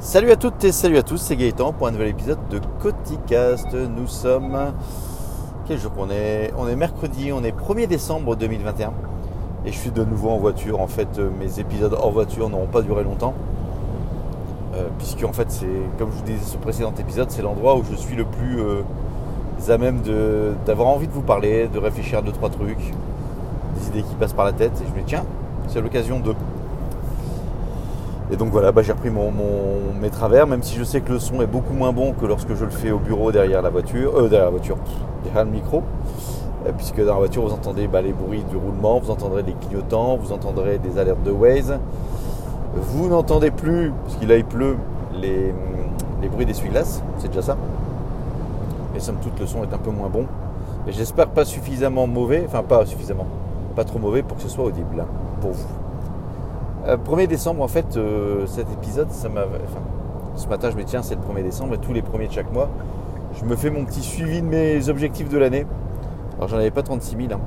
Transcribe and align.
Salut 0.00 0.30
à 0.30 0.36
toutes 0.36 0.64
et 0.64 0.72
salut 0.72 0.96
à 0.96 1.02
tous, 1.02 1.18
c'est 1.18 1.36
Gaëtan 1.36 1.74
pour 1.74 1.86
un 1.86 1.90
nouvel 1.90 2.08
épisode 2.08 2.38
de 2.48 2.58
Coticast. 2.80 3.74
Nous 3.74 4.06
sommes. 4.06 4.72
Quel 5.68 5.78
jour 5.78 5.92
on 5.98 6.08
est? 6.08 6.54
On 6.56 6.66
est 6.68 6.74
mercredi, 6.74 7.32
on 7.34 7.44
est 7.44 7.54
1er 7.54 7.86
décembre 7.86 8.34
2021. 8.34 8.94
Et 9.66 9.72
je 9.72 9.78
suis 9.78 9.90
de 9.90 10.02
nouveau 10.02 10.30
en 10.30 10.38
voiture. 10.38 10.80
En 10.80 10.86
fait, 10.86 11.18
euh, 11.18 11.28
mes 11.38 11.60
épisodes 11.60 11.92
hors 11.92 12.12
voiture 12.12 12.48
n'auront 12.48 12.66
pas 12.66 12.80
duré 12.80 13.04
longtemps. 13.04 13.34
Euh, 14.74 14.88
puisque, 14.96 15.22
en 15.22 15.34
fait, 15.34 15.50
c'est 15.50 15.66
comme 15.98 16.10
je 16.12 16.16
vous 16.16 16.24
disais 16.24 16.46
sur 16.46 16.60
précédent 16.60 16.94
épisode, 16.98 17.30
c'est 17.30 17.42
l'endroit 17.42 17.76
où 17.76 17.84
je 17.84 17.94
suis 17.94 18.16
le 18.16 18.24
plus 18.24 18.58
euh, 18.58 18.80
à 19.68 19.76
même 19.76 20.00
d'avoir 20.64 20.88
envie 20.88 21.08
de 21.08 21.12
vous 21.12 21.20
parler, 21.20 21.68
de 21.68 21.78
réfléchir 21.78 22.20
à 22.20 22.22
deux, 22.22 22.32
trois 22.32 22.48
trucs, 22.48 22.94
des 23.76 23.88
idées 23.88 24.02
qui 24.02 24.14
passent 24.14 24.32
par 24.32 24.46
la 24.46 24.52
tête. 24.52 24.72
Et 24.82 24.88
je 24.88 24.94
me 24.94 25.00
dis, 25.00 25.08
tiens, 25.08 25.26
c'est 25.68 25.82
l'occasion 25.82 26.20
de. 26.20 26.34
Et 28.32 28.36
donc 28.36 28.50
voilà, 28.50 28.70
bah, 28.70 28.82
j'ai 28.82 28.92
repris 28.92 29.10
mon, 29.10 29.32
mes 30.00 30.10
travers, 30.10 30.46
même 30.46 30.62
si 30.62 30.76
je 30.76 30.84
sais 30.84 31.00
que 31.00 31.12
le 31.12 31.18
son 31.18 31.42
est 31.42 31.46
beaucoup 31.46 31.74
moins 31.74 31.92
bon 31.92 32.12
que 32.12 32.26
lorsque 32.26 32.54
je 32.54 32.64
le 32.64 32.70
fais 32.70 32.92
au 32.92 32.98
bureau 32.98 33.32
derrière 33.32 33.60
la 33.60 33.70
voiture, 33.70 34.12
euh, 34.16 34.28
derrière 34.28 34.44
la 34.44 34.50
voiture, 34.50 34.76
derrière 35.24 35.44
le 35.44 35.50
micro, 35.50 35.82
Euh, 36.66 36.72
puisque 36.76 37.00
dans 37.00 37.14
la 37.14 37.18
voiture 37.20 37.42
vous 37.42 37.54
entendez 37.54 37.88
bah, 37.88 38.02
les 38.02 38.12
bruits 38.12 38.44
du 38.50 38.56
roulement, 38.56 39.00
vous 39.00 39.10
entendrez 39.10 39.42
des 39.42 39.54
clignotants, 39.54 40.18
vous 40.18 40.30
entendrez 40.30 40.78
des 40.78 40.98
alertes 40.98 41.22
de 41.24 41.30
Waze, 41.30 41.78
vous 42.74 43.08
n'entendez 43.08 43.50
plus, 43.50 43.92
parce 44.04 44.16
qu'il 44.16 44.30
il 44.30 44.44
pleut, 44.44 44.76
les, 45.14 45.54
les 46.20 46.28
bruits 46.28 46.44
d'essuie-glace, 46.44 47.02
c'est 47.16 47.28
déjà 47.28 47.40
ça. 47.40 47.56
Mais 48.92 49.00
somme 49.00 49.16
toute 49.22 49.40
le 49.40 49.46
son 49.46 49.62
est 49.62 49.72
un 49.72 49.78
peu 49.78 49.90
moins 49.90 50.10
bon. 50.10 50.26
Et 50.86 50.92
j'espère 50.92 51.28
pas 51.28 51.46
suffisamment 51.46 52.06
mauvais, 52.06 52.44
enfin 52.46 52.62
pas 52.62 52.84
suffisamment, 52.84 53.26
pas 53.74 53.84
trop 53.84 53.98
mauvais 53.98 54.22
pour 54.22 54.36
que 54.36 54.42
ce 54.42 54.50
soit 54.50 54.64
audible 54.64 55.00
hein, 55.00 55.08
pour 55.40 55.52
vous. 55.52 55.79
Euh, 56.86 56.96
1er 56.96 57.26
décembre, 57.26 57.62
en 57.62 57.68
fait, 57.68 57.96
euh, 57.96 58.46
cet 58.46 58.72
épisode, 58.72 59.10
ça 59.10 59.28
m'a. 59.28 59.42
Ce 60.36 60.46
matin, 60.48 60.70
je 60.70 60.76
me 60.76 60.84
tiens, 60.84 61.02
c'est 61.02 61.16
le 61.16 61.20
1er 61.20 61.42
décembre, 61.42 61.76
tous 61.76 61.92
les 61.92 62.02
premiers 62.02 62.28
de 62.28 62.32
chaque 62.32 62.50
mois, 62.52 62.68
je 63.38 63.44
me 63.44 63.56
fais 63.56 63.68
mon 63.68 63.84
petit 63.84 64.00
suivi 64.02 64.40
de 64.40 64.46
mes 64.46 64.88
objectifs 64.88 65.28
de 65.28 65.36
l'année. 65.38 65.66
Alors, 66.38 66.48
j'en 66.48 66.56
avais 66.56 66.70
pas 66.70 66.82
36 66.82 67.16
000. 67.16 67.28
hein. 67.32 67.40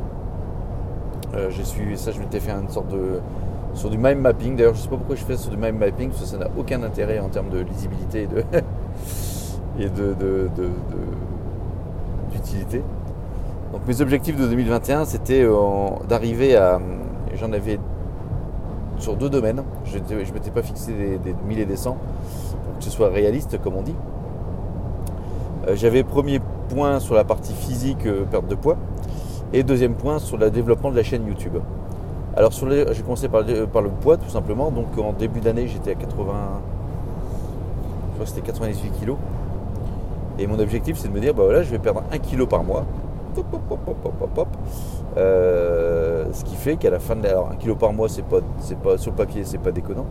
Euh, 1.36 1.50
J'ai 1.50 1.64
suivi 1.64 1.98
ça, 1.98 2.12
je 2.12 2.20
m'étais 2.20 2.40
fait 2.40 2.52
une 2.52 2.70
sorte 2.70 2.90
de. 2.90 3.20
sur 3.74 3.90
du 3.90 3.98
mind 3.98 4.20
mapping. 4.20 4.56
D'ailleurs, 4.56 4.76
je 4.76 4.82
sais 4.82 4.90
pas 4.90 4.98
pourquoi 4.98 5.16
je 5.16 5.24
fais 5.24 5.38
sur 5.38 5.50
du 5.50 5.58
mind 5.58 5.80
mapping, 5.80 6.10
parce 6.10 6.22
que 6.22 6.28
ça 6.28 6.38
n'a 6.38 6.48
aucun 6.58 6.84
intérêt 6.84 7.20
en 7.20 7.30
termes 7.30 7.50
de 7.50 7.60
lisibilité 7.60 8.24
et 8.24 8.28
de. 8.28 8.44
et 9.80 9.90
de. 9.90 10.16
d'utilité. 12.32 12.84
Donc, 13.72 13.82
mes 13.88 14.02
objectifs 14.02 14.38
de 14.38 14.46
2021, 14.48 15.06
c'était 15.06 15.42
euh, 15.44 15.56
d'arriver 16.08 16.56
à. 16.56 16.80
J'en 17.40 17.52
avais 17.52 17.80
sur 19.04 19.16
deux 19.18 19.30
domaines. 19.30 19.64
Je 19.86 19.98
ne 19.98 20.34
m'étais 20.34 20.50
pas 20.52 20.64
fixé 20.64 20.94
des, 20.94 21.18
des 21.18 21.36
1000 21.46 21.60
et 21.60 21.66
des 21.66 21.76
100 21.76 21.92
pour 21.92 22.78
que 22.80 22.84
ce 22.84 22.90
soit 22.90 23.10
réaliste, 23.10 23.62
comme 23.62 23.76
on 23.76 23.82
dit. 23.84 23.96
Euh, 25.68 25.76
J'avais 25.76 26.04
premier 26.04 26.40
point 26.70 27.00
sur 27.00 27.14
la 27.14 27.24
partie 27.24 27.54
physique, 27.54 28.06
euh, 28.06 28.24
perte 28.24 28.48
de 28.48 28.56
poids, 28.56 28.78
et 29.52 29.64
deuxième 29.64 29.94
point 29.94 30.20
sur 30.20 30.38
le 30.38 30.50
développement 30.50 30.90
de 30.90 30.96
la 30.96 31.04
chaîne 31.04 31.28
YouTube. 31.28 31.58
Alors, 32.36 32.52
sur 32.54 32.68
j'ai 32.72 33.02
commencé 33.04 33.28
par, 33.28 33.42
le- 33.44 33.68
par 33.68 33.82
le 33.84 33.90
poids, 33.90 34.18
tout 34.18 34.30
simplement. 34.30 34.72
Donc, 34.72 34.98
en 34.98 35.14
début 35.14 35.40
d'année, 35.40 35.68
j'étais 35.68 35.92
à 35.92 35.96
80. 35.96 36.34
Je 38.10 38.14
crois 38.14 38.24
que 38.26 38.30
c'était 38.30 38.42
98 38.42 38.90
kilos. 39.00 39.18
Et 40.40 40.48
mon 40.48 40.58
objectif, 40.60 40.98
c'est 40.98 41.10
de 41.10 41.14
me 41.14 41.20
dire, 41.20 41.34
bah 41.36 41.44
voilà, 41.44 41.62
je 41.62 41.70
vais 41.70 41.78
perdre 41.78 42.02
1 42.12 42.18
kilo 42.18 42.48
par 42.48 42.64
mois. 42.64 42.86
Hop, 43.38 44.16
hop, 44.22 44.38
hop. 44.38 44.48
Euh, 45.18 46.26
ce 46.32 46.44
qui 46.44 46.56
fait 46.56 46.76
qu'à 46.78 46.90
la 46.90 47.00
fin 47.00 47.16
de 47.16 47.24
la- 47.24 47.30
alors 47.32 47.50
1 47.52 47.56
kilo 47.56 47.76
par 47.76 47.94
mois, 47.94 48.10
c'est 48.10 48.24
pas, 48.24 48.38
c'est 48.60 48.78
pas 48.78 48.98
sur 48.98 49.12
le 49.12 49.18
papier, 49.18 49.44
c'est 49.44 49.58
pas 49.58 49.72
déconnant. 49.72 50.06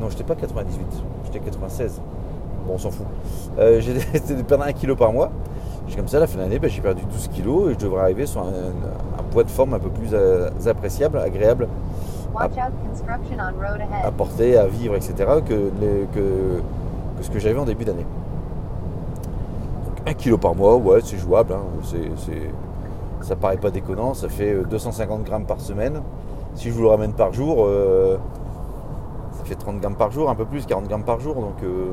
Non, 0.00 0.08
j'étais 0.10 0.24
pas 0.24 0.34
98, 0.34 0.86
j'étais 1.24 1.40
96. 1.40 2.00
Bon, 2.66 2.74
on 2.74 2.78
s'en 2.78 2.90
fout. 2.90 3.06
Euh, 3.58 3.80
j'ai 3.80 3.94
de 3.94 4.42
perdre 4.42 4.64
1 4.64 4.72
kilo 4.72 4.96
par 4.96 5.12
mois. 5.12 5.30
J'ai 5.88 5.96
comme 5.96 6.08
ça, 6.08 6.18
à 6.18 6.20
la 6.20 6.26
fin 6.26 6.36
de 6.36 6.42
l'année, 6.42 6.58
ben, 6.58 6.68
j'ai 6.68 6.80
perdu 6.82 7.02
12 7.10 7.28
kilos 7.28 7.70
et 7.70 7.74
je 7.74 7.78
devrais 7.78 8.02
arriver 8.02 8.26
sur 8.26 8.42
un, 8.42 8.44
un 9.18 9.22
poids 9.30 9.42
de 9.44 9.50
forme 9.50 9.72
un 9.74 9.78
peu 9.78 9.88
plus 9.88 10.10
euh, 10.12 10.50
appréciable, 10.66 11.18
agréable 11.18 11.66
à 14.04 14.10
porter, 14.12 14.58
à 14.58 14.66
vivre, 14.66 14.94
etc. 14.96 15.14
que, 15.46 15.54
les- 15.80 16.06
que, 16.14 16.60
que 17.18 17.22
ce 17.24 17.30
que 17.30 17.38
j'avais 17.38 17.58
en 17.58 17.64
début 17.64 17.84
d'année. 17.86 18.04
Donc 20.08 20.16
1 20.16 20.20
kilo 20.22 20.38
par 20.38 20.54
mois, 20.54 20.76
ouais, 20.76 21.00
c'est 21.02 21.18
jouable. 21.18 21.52
hein. 21.52 21.62
Ça 23.20 23.36
paraît 23.36 23.56
pas 23.56 23.70
déconnant. 23.70 24.14
Ça 24.14 24.28
fait 24.28 24.54
euh, 24.54 24.64
250 24.64 25.24
grammes 25.24 25.44
par 25.44 25.60
semaine. 25.60 26.02
Si 26.54 26.68
je 26.68 26.74
vous 26.74 26.82
le 26.82 26.88
ramène 26.88 27.12
par 27.12 27.32
jour, 27.32 27.64
euh, 27.66 28.16
ça 29.32 29.44
fait 29.44 29.54
30 29.54 29.80
grammes 29.80 29.96
par 29.96 30.10
jour, 30.10 30.30
un 30.30 30.34
peu 30.34 30.44
plus, 30.44 30.66
40 30.66 30.88
grammes 30.88 31.04
par 31.04 31.20
jour. 31.20 31.34
Donc 31.34 31.62
euh, 31.62 31.92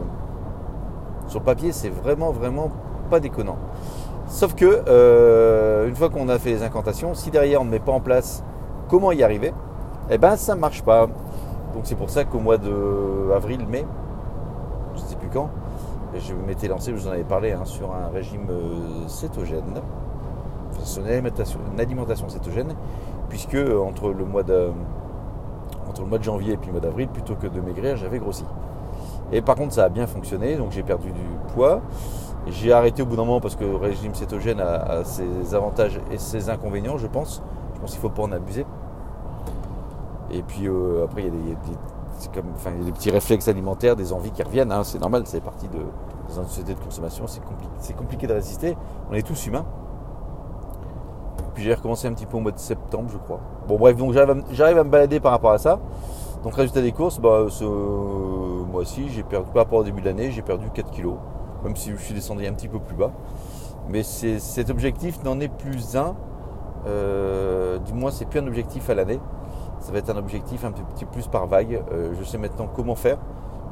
sur 1.28 1.42
papier, 1.42 1.72
c'est 1.72 1.90
vraiment, 1.90 2.32
vraiment 2.32 2.70
pas 3.10 3.20
déconnant. 3.20 3.58
Sauf 4.28 4.56
que, 4.56 4.84
euh, 4.88 5.88
une 5.88 5.96
fois 5.96 6.10
qu'on 6.10 6.30
a 6.30 6.40
fait 6.40 6.52
les 6.52 6.64
incantations, 6.64 7.14
si 7.14 7.32
derrière 7.32 7.62
on 7.62 7.66
ne 7.66 7.70
met 7.70 7.80
pas 7.80 7.92
en 7.92 8.00
place 8.00 8.44
comment 8.90 9.12
y 9.12 9.24
arriver, 9.24 9.54
eh 10.10 10.18
ben 10.18 10.36
ça 10.36 10.56
marche 10.56 10.84
pas. 10.84 11.08
Donc 11.74 11.84
c'est 11.84 11.96
pour 11.96 12.10
ça 12.10 12.24
qu'au 12.24 12.40
mois 12.40 12.58
de 12.58 13.32
avril, 13.36 13.68
mai, 13.68 13.86
je 14.96 15.02
ne 15.02 15.06
sais 15.06 15.16
plus 15.16 15.30
quand, 15.30 15.50
je 16.20 16.34
m'étais 16.34 16.68
lancé, 16.68 16.92
vous 16.92 17.08
en 17.08 17.12
avais 17.12 17.24
parlé, 17.24 17.52
hein, 17.52 17.66
sur 17.66 17.94
un 17.94 18.08
régime 18.10 18.48
euh, 18.50 19.08
cétogène, 19.08 19.82
enfin, 20.72 20.86
sur 20.86 21.02
une 21.72 21.80
alimentation, 21.80 22.30
cétogène, 22.30 22.74
puisque 23.30 23.56
euh, 23.56 23.80
entre 23.80 24.10
le 24.10 24.26
mois 24.26 24.44
de 24.44 24.72
janvier 26.22 26.54
et 26.54 26.58
puis 26.58 26.68
le 26.68 26.74
mois 26.74 26.82
d'avril, 26.82 27.08
plutôt 27.08 27.36
que 27.36 27.48
de 27.48 27.62
maigrir, 27.62 27.98
j'avais 27.98 28.20
grossi. 28.20 28.46
Et 29.32 29.42
par 29.42 29.56
contre, 29.56 29.74
ça 29.74 29.86
a 29.86 29.90
bien 29.90 30.08
fonctionné, 30.08 30.56
donc 30.56 30.72
j'ai 30.72 30.84
perdu 30.84 31.12
du 31.12 31.54
poids. 31.54 31.82
J'ai 32.48 32.72
arrêté 32.72 33.02
au 33.02 33.06
bout 33.08 33.16
d'un 33.16 33.26
moment 33.26 33.42
parce 33.42 33.56
que 33.56 33.64
le 33.64 33.76
régime 33.76 34.14
cétogène 34.14 34.60
a, 34.60 35.04
ses 35.04 35.56
avantages 35.56 36.00
et 36.12 36.18
ses 36.20 36.50
inconvénients, 36.50 36.98
je 36.98 37.08
pense. 37.08 37.42
Je 37.74 37.80
pense 37.80 37.92
qu'il 37.92 38.00
ne 38.00 38.04
faut 38.04 38.10
pas 38.16 38.22
en 38.24 38.32
abuser. 38.32 38.66
Et 40.32 40.44
puis 40.44 40.68
euh, 40.68 41.06
après, 41.06 41.22
il 41.24 41.26
y 41.26 41.30
a 41.30 41.32
des- 41.32 41.58
c'est 42.18 42.32
comme, 42.34 42.46
enfin, 42.56 42.72
des 42.84 42.92
petits 42.92 43.12
réflexes 43.12 43.48
alimentaires, 43.48 43.96
des 43.96 44.14
envies 44.14 44.32
qui 44.32 44.44
reviennent. 44.44 44.72
hein, 44.72 44.84
c'est 44.84 45.00
normal, 45.00 45.24
c'est 45.26 45.42
partie 45.42 45.68
de 45.68 45.80
dans 46.30 46.42
une 46.42 46.48
société 46.48 46.74
de 46.74 46.80
consommation. 46.80 47.26
C'est 47.28 47.96
compliqué, 47.96 48.26
de 48.28 48.34
résister. 48.34 48.76
On 49.12 49.14
est 49.14 49.22
tous 49.26 49.46
humains. 49.48 49.66
Puis 51.54 51.64
j'ai 51.64 51.74
recommencé 51.74 52.08
un 52.08 52.14
petit 52.14 52.26
peu 52.26 52.38
au 52.38 52.42
mois 52.42 52.52
de 52.52 52.60
septembre, 52.60 53.10
je 53.12 53.18
crois. 53.18 53.40
Bon 53.68 53.78
bref, 53.78 53.96
donc 53.96 54.12
j'arrive 54.14 54.78
à, 54.78 54.84
me- 54.84 54.90
balader 54.90 55.20
par 55.20 55.32
rapport 55.32 55.52
à 55.52 55.58
ça. 55.58 55.80
Donc 56.44 56.54
résultat 56.56 56.82
des 56.82 56.92
courses, 56.92 57.20
bah, 57.20 57.46
ce 57.50 57.64
mois-ci, 57.64 59.10
j'ai 59.10 59.24
perdu 59.24 59.50
par 59.54 59.64
rapport 59.64 59.80
au 59.80 59.84
début 59.84 60.02
de 60.02 60.06
l'année, 60.08 60.32
j'ai 60.32 60.42
perdu 60.42 60.70
4 60.74 60.92
kilos. 60.92 61.16
Même 61.64 61.76
si 61.76 61.92
je 61.92 61.96
suis 61.98 62.14
descendu 62.14 62.46
un 62.46 62.54
petit 62.54 62.68
peu 62.68 62.80
plus 62.80 62.96
bas. 62.96 63.12
Mais 63.90 64.04
cet 64.04 64.70
objectif 64.70 65.24
n'en 65.24 65.40
est 65.40 65.48
plus 65.48 65.96
un. 65.96 66.16
Euh, 66.88 67.78
du 67.80 67.94
moins, 67.94 68.12
c'est 68.12 68.26
plus 68.26 68.40
un 68.40 68.48
objectif 68.48 68.90
à 68.90 68.96
l'année. 68.96 69.20
Ça 69.80 69.92
va 69.92 70.00
être 70.00 70.10
un 70.10 70.18
objectif 70.18 70.66
un 70.66 70.72
petit 70.72 71.06
plus 71.06 71.28
par 71.28 71.48
vague. 71.48 71.84
Euh, 71.92 72.14
je 72.18 72.24
sais 72.24 72.38
maintenant 72.38 72.68
comment 72.74 72.96
faire. 72.96 73.18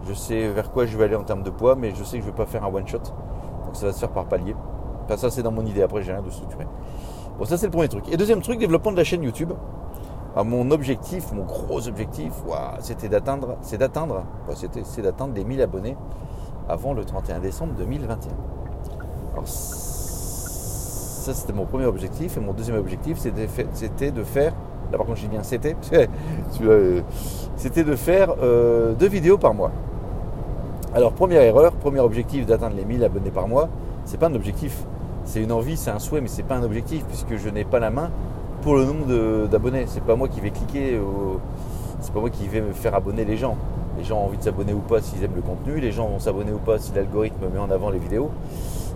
Je 0.07 0.13
sais 0.13 0.47
vers 0.49 0.71
quoi 0.71 0.85
je 0.85 0.97
vais 0.97 1.05
aller 1.05 1.15
en 1.15 1.23
termes 1.23 1.43
de 1.43 1.49
poids, 1.49 1.75
mais 1.75 1.91
je 1.95 2.03
sais 2.03 2.17
que 2.17 2.23
je 2.23 2.27
ne 2.27 2.31
vais 2.31 2.37
pas 2.37 2.45
faire 2.45 2.63
un 2.63 2.73
one 2.73 2.87
shot. 2.87 2.99
Donc 3.65 3.75
ça 3.75 3.87
va 3.87 3.93
se 3.93 3.99
faire 3.99 4.11
par 4.11 4.25
palier. 4.25 4.55
Enfin, 5.05 5.17
ça, 5.17 5.29
c'est 5.29 5.43
dans 5.43 5.51
mon 5.51 5.65
idée. 5.65 5.81
Après, 5.81 6.01
j'ai 6.01 6.11
rien 6.13 6.21
de 6.21 6.29
structuré. 6.29 6.67
Bon, 7.37 7.45
ça, 7.45 7.57
c'est 7.57 7.65
le 7.65 7.71
premier 7.71 7.87
truc. 7.87 8.07
Et 8.09 8.17
deuxième 8.17 8.41
truc, 8.41 8.59
développement 8.59 8.91
de 8.91 8.97
la 8.97 9.03
chaîne 9.03 9.23
YouTube. 9.23 9.53
Mon 10.35 10.71
objectif, 10.71 11.31
mon 11.31 11.43
gros 11.43 11.87
objectif, 11.87 12.33
c'était 12.79 13.07
d'atteindre, 13.07 13.55
c'est 13.61 13.77
d'atteindre, 13.77 14.23
c'était, 14.55 14.81
c'est 14.83 15.03
d'atteindre 15.03 15.35
les 15.35 15.43
1000 15.43 15.61
abonnés 15.61 15.95
avant 16.67 16.93
le 16.93 17.05
31 17.05 17.37
décembre 17.39 17.73
2021. 17.77 18.31
Alors, 19.33 19.47
ça, 19.47 21.33
c'était 21.33 21.53
mon 21.53 21.65
premier 21.65 21.85
objectif. 21.85 22.37
Et 22.37 22.39
mon 22.39 22.53
deuxième 22.53 22.77
objectif, 22.77 23.19
c'était 23.19 24.11
de 24.11 24.23
faire, 24.23 24.53
là 24.93 25.03
par 25.03 25.15
je 25.15 25.21
dis 25.21 25.27
bien 25.27 25.43
c'était, 25.43 25.75
euh, 26.61 27.01
c'était 27.57 27.83
de 27.83 27.95
faire 27.95 28.35
euh, 28.41 28.93
deux 28.93 29.07
vidéos 29.07 29.37
par 29.37 29.53
mois. 29.53 29.71
Alors, 30.95 31.11
première 31.13 31.41
erreur, 31.41 31.71
premier 31.73 31.99
objectif 31.99 32.45
d'atteindre 32.45 32.75
les 32.75 32.85
1000 32.85 33.03
abonnés 33.03 33.31
par 33.31 33.47
mois, 33.47 33.67
c'est 34.05 34.19
pas 34.19 34.27
un 34.27 34.35
objectif. 34.35 34.85
C'est 35.25 35.41
une 35.41 35.51
envie, 35.51 35.75
c'est 35.75 35.89
un 35.89 35.97
souhait, 35.99 36.21
mais 36.21 36.27
c'est 36.27 36.43
pas 36.43 36.55
un 36.55 36.63
objectif, 36.63 37.03
puisque 37.05 37.35
je 37.37 37.49
n'ai 37.49 37.63
pas 37.63 37.79
la 37.79 37.89
main 37.89 38.11
pour 38.61 38.75
le 38.75 38.85
nombre 38.85 39.47
d'abonnés. 39.47 39.85
C'est 39.87 40.03
pas 40.03 40.15
moi 40.15 40.27
qui 40.27 40.39
vais 40.39 40.51
cliquer, 40.51 40.99
au- 40.99 41.39
c'est 41.99 42.13
pas 42.13 42.19
moi 42.19 42.29
qui 42.29 42.47
vais 42.47 42.61
me 42.61 42.73
faire 42.73 42.93
abonner 42.93 43.25
les 43.25 43.37
gens. 43.37 43.57
Les 43.97 44.03
gens 44.03 44.19
ont 44.19 44.25
envie 44.25 44.37
de 44.37 44.43
s'abonner 44.43 44.73
ou 44.73 44.79
pas 44.81 45.01
s'ils 45.01 45.23
aiment 45.23 45.35
le 45.35 45.41
contenu, 45.41 45.79
les 45.79 45.91
gens 45.91 46.07
vont 46.07 46.19
s'abonner 46.19 46.51
ou 46.51 46.57
pas 46.59 46.77
si 46.77 46.91
l'algorithme 46.93 47.45
met 47.51 47.59
en 47.59 47.71
avant 47.71 47.89
les 47.89 47.99
vidéos, 47.99 48.29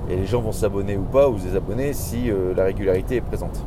et 0.10 0.16
les 0.16 0.26
gens 0.28 0.42
vont 0.42 0.52
s'abonner 0.52 0.98
ou 0.98 1.04
pas 1.04 1.30
ou 1.30 1.38
se 1.40 1.44
désabonner 1.46 1.94
si 1.94 2.30
euh, 2.30 2.54
la 2.56 2.64
régularité 2.66 3.16
est 3.16 3.22
présente. 3.22 3.64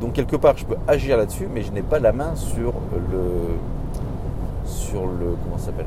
Donc 0.00 0.12
quelque 0.12 0.36
part, 0.36 0.56
je 0.56 0.64
peux 0.64 0.76
agir 0.86 1.16
là-dessus, 1.16 1.48
mais 1.52 1.62
je 1.62 1.72
n'ai 1.72 1.82
pas 1.82 1.98
la 1.98 2.12
main 2.12 2.34
sur 2.34 2.72
le 3.10 3.56
sur 4.64 5.02
le 5.02 5.36
comment 5.42 5.58
s'appelle? 5.58 5.86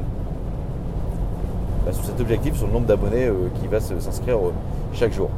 Bah, 1.86 1.92
sur 1.94 2.04
cet 2.04 2.20
objectif, 2.20 2.56
sur 2.56 2.68
le 2.68 2.74
nombre 2.74 2.88
d'abonnés 2.88 3.26
euh, 3.26 3.50
qui 3.60 3.68
va 3.68 3.80
s'inscrire 3.80 4.38
euh, 4.38 4.52
chaque 4.94 5.14
jour. 5.14 5.30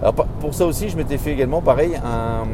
Alors 0.00 0.14
pour 0.14 0.54
ça 0.54 0.66
aussi, 0.66 0.88
je 0.88 0.96
m'étais 0.96 1.18
fait 1.18 1.32
également 1.32 1.60
pareil 1.60 1.96
un, 1.96 2.44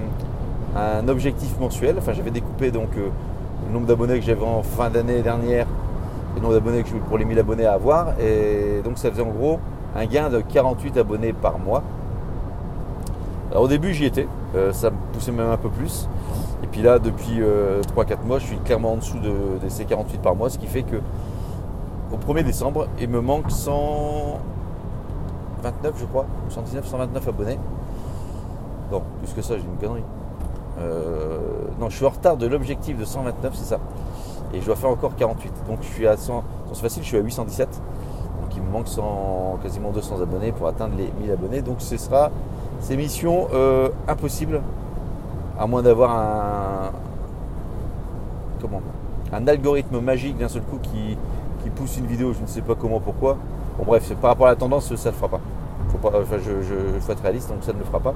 un 0.78 1.08
objectif 1.08 1.58
mensuel. 1.58 1.96
Enfin, 1.98 2.12
j'avais 2.12 2.30
découpé 2.30 2.70
donc 2.70 2.88
euh, 2.96 3.08
le 3.66 3.74
nombre 3.74 3.86
d'abonnés 3.86 4.18
que 4.18 4.24
j'avais 4.24 4.44
en 4.44 4.62
fin 4.62 4.90
d'année 4.90 5.22
dernière 5.22 5.66
le 6.34 6.40
nombre 6.40 6.54
d'abonnés 6.54 6.82
que 6.82 6.88
je 6.88 6.96
pour 6.96 7.18
les 7.18 7.24
1000 7.24 7.38
abonnés 7.38 7.66
à 7.66 7.74
avoir. 7.74 8.14
Et 8.20 8.80
donc 8.84 8.98
ça 8.98 9.10
faisait 9.10 9.22
en 9.22 9.30
gros 9.30 9.60
un 9.96 10.06
gain 10.06 10.28
de 10.28 10.40
48 10.40 10.96
abonnés 10.98 11.32
par 11.32 11.58
mois. 11.58 11.82
Alors 13.54 13.64
au 13.64 13.68
début 13.68 13.94
j'y 13.94 14.04
étais, 14.04 14.28
euh, 14.56 14.72
ça 14.72 14.90
me 14.90 14.96
poussait 15.12 15.30
même 15.30 15.48
un 15.48 15.56
peu 15.56 15.70
plus. 15.70 16.08
Et 16.62 16.66
puis 16.66 16.82
là 16.82 16.98
depuis 16.98 17.40
3-4 17.96 18.24
mois 18.26 18.40
je 18.40 18.46
suis 18.46 18.58
clairement 18.58 18.94
en 18.94 18.96
dessous 18.96 19.20
de, 19.20 19.60
ces 19.68 19.84
48 19.84 20.20
par 20.20 20.34
mois, 20.34 20.50
ce 20.50 20.58
qui 20.58 20.66
fait 20.66 20.82
que 20.82 20.96
au 22.12 22.16
1er 22.16 22.42
décembre 22.42 22.88
il 23.00 23.08
me 23.08 23.20
manque 23.20 23.48
129 23.50 25.94
je 25.96 26.04
crois, 26.04 26.26
119, 26.48 26.84
129 26.84 27.28
abonnés. 27.28 27.60
Non, 28.90 29.02
plus 29.22 29.32
que 29.32 29.42
ça 29.42 29.54
j'ai 29.56 29.64
une 29.64 29.76
connerie. 29.76 30.02
Euh, 30.78 31.38
non, 31.78 31.88
je 31.88 31.96
suis 31.96 32.04
en 32.04 32.10
retard 32.10 32.36
de 32.36 32.46
l'objectif 32.46 32.98
de 32.98 33.04
129, 33.04 33.54
c'est 33.54 33.64
ça. 33.64 33.78
Et 34.52 34.60
je 34.60 34.66
dois 34.66 34.76
faire 34.76 34.90
encore 34.90 35.14
48. 35.16 35.52
Donc 35.68 35.78
je 35.82 35.86
suis 35.86 36.06
à 36.06 36.16
100, 36.16 36.44
c'est 36.72 36.80
facile, 36.80 37.02
je 37.02 37.08
suis 37.08 37.16
à 37.16 37.20
817. 37.20 37.68
Donc 38.42 38.56
il 38.56 38.62
me 38.62 38.70
manque 38.70 38.88
100, 38.88 39.58
quasiment 39.62 39.90
200 39.90 40.20
abonnés 40.22 40.52
pour 40.52 40.66
atteindre 40.66 40.94
les 40.96 41.10
1000 41.20 41.32
abonnés. 41.32 41.62
Donc 41.62 41.76
ce 41.78 41.96
sera 41.96 42.30
ces 42.84 42.98
missions 42.98 43.48
euh, 43.54 43.88
impossibles, 44.06 44.60
à 45.58 45.66
moins 45.66 45.82
d'avoir 45.82 46.10
un, 46.10 46.90
comment, 48.60 48.82
un 49.32 49.48
algorithme 49.48 50.00
magique 50.00 50.36
d'un 50.36 50.48
seul 50.48 50.62
coup 50.62 50.78
qui, 50.82 51.16
qui, 51.62 51.70
pousse 51.70 51.96
une 51.96 52.06
vidéo, 52.06 52.34
je 52.34 52.42
ne 52.42 52.46
sais 52.46 52.60
pas 52.60 52.74
comment, 52.74 53.00
pourquoi. 53.00 53.38
Bon 53.78 53.84
bref, 53.86 54.12
par 54.20 54.30
rapport 54.30 54.48
à 54.48 54.50
la 54.50 54.56
tendance, 54.56 54.94
ça 54.94 55.08
ne 55.08 55.14
le 55.14 55.16
fera 55.16 55.28
pas. 55.28 55.40
Faut 55.88 55.96
pas 55.96 56.10
enfin, 56.20 56.36
je, 56.36 56.60
je, 56.60 57.00
faut 57.00 57.12
être 57.12 57.22
réaliste, 57.22 57.48
donc 57.48 57.58
ça 57.62 57.72
ne 57.72 57.78
le 57.78 57.84
fera 57.84 58.00
pas. 58.00 58.12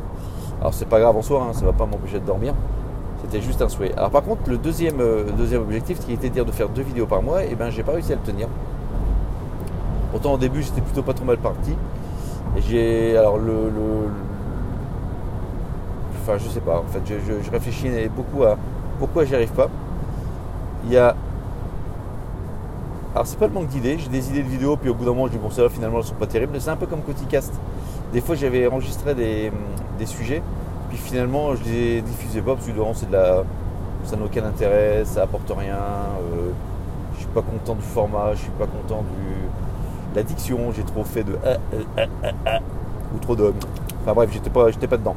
Alors 0.61 0.75
c'est 0.75 0.89
pas 0.89 1.01
grave 1.01 1.17
en 1.17 1.23
soi, 1.23 1.47
hein, 1.49 1.55
ça 1.55 1.63
ne 1.63 1.67
va 1.67 1.73
pas 1.73 1.87
m'empêcher 1.87 2.21
de 2.21 2.27
dormir. 2.27 2.53
C'était 3.23 3.41
juste 3.41 3.63
un 3.63 3.71
souhait. 3.71 3.95
Alors 3.97 4.11
par 4.11 4.23
contre, 4.23 4.51
le 4.51 4.59
deuxième, 4.59 5.01
euh, 5.01 5.25
deuxième 5.37 5.63
objectif, 5.63 5.99
qui 6.01 6.13
était 6.13 6.29
de 6.29 6.35
dire 6.35 6.45
de 6.45 6.53
faire 6.53 6.69
deux 6.69 6.83
vidéos 6.83 7.07
par 7.07 7.23
mois, 7.23 7.43
et 7.43 7.49
eh 7.53 7.55
ben 7.55 7.71
j'ai 7.71 7.83
pas 7.83 7.93
réussi 7.93 8.13
à 8.13 8.17
le 8.17 8.21
tenir. 8.21 8.49
Pourtant 10.11 10.35
au 10.35 10.39
début 10.39 10.63
j'étais 10.63 10.83
plutôt 10.83 11.03
pas 11.03 11.15
trop 11.15 11.25
mal 11.25 11.39
parti. 11.39 11.75
J'ai. 12.69 13.17
Alors 13.17 13.39
le, 13.39 13.71
Enfin 16.29 16.37
je 16.37 16.49
sais 16.51 16.61
pas, 16.61 16.79
en 16.79 16.93
fait 16.93 17.01
je, 17.07 17.51
réfléchis 17.51 17.89
beaucoup 18.15 18.45
à 18.45 18.59
pourquoi 18.99 19.25
j'y 19.25 19.35
arrive 19.35 19.53
pas. 19.53 19.69
Il 20.85 20.93
y 20.93 20.99
a. 20.99 21.17
Alors 23.15 23.27
c'est 23.27 23.39
pas 23.39 23.47
le 23.47 23.55
manque 23.55 23.69
d'idées, 23.69 23.97
j'ai 23.99 24.11
des 24.11 24.29
idées 24.29 24.43
de 24.43 24.49
vidéos, 24.49 24.77
puis 24.77 24.91
au 24.91 24.95
bout 24.95 25.07
d'un 25.07 25.13
moment 25.13 25.27
je 25.27 25.33
dis 25.33 25.39
bon 25.39 25.49
va 25.49 25.69
finalement 25.71 25.99
elles 25.99 26.05
sont 26.05 26.15
pas 26.15 26.27
terribles. 26.27 26.61
C'est 26.61 26.71
un 26.71 26.77
peu 26.77 26.87
comme 26.87 27.01
Coticast. 27.01 27.53
Des 28.13 28.21
fois 28.21 28.35
j'avais 28.35 28.67
enregistré 28.67 29.15
des, 29.15 29.51
des 29.99 30.07
sujets 30.07 30.43
puis 30.89 30.97
finalement, 30.97 31.55
je 31.55 31.65
les 31.65 32.01
diffusais 32.03 32.41
pas 32.41 32.55
parce 32.55 32.67
que 32.67 32.73
c'est 32.95 33.09
de 33.09 33.13
la, 33.13 33.45
ça 34.05 34.17
n'a 34.17 34.25
aucun 34.25 34.45
intérêt, 34.45 35.05
ça 35.05 35.23
apporte 35.23 35.51
rien. 35.51 35.77
Euh, 35.77 36.51
je 37.15 37.21
suis 37.21 37.29
pas 37.29 37.43
content 37.43 37.75
du 37.75 37.83
format, 37.83 38.33
je 38.35 38.41
suis 38.41 38.51
pas 38.53 38.67
content 38.67 39.03
du, 39.03 40.13
de 40.13 40.17
l'addiction. 40.17 40.73
J'ai 40.75 40.85
trop 40.85 41.05
fait 41.05 41.25
de 41.25 41.39
ou 43.15 43.19
trop 43.19 43.37
de. 43.37 43.53
Enfin 44.03 44.15
bref, 44.15 44.31
j'étais 44.33 44.51
pas, 44.51 44.71
j'étais 44.71 44.87
pas 44.87 44.97
dedans. 44.97 45.17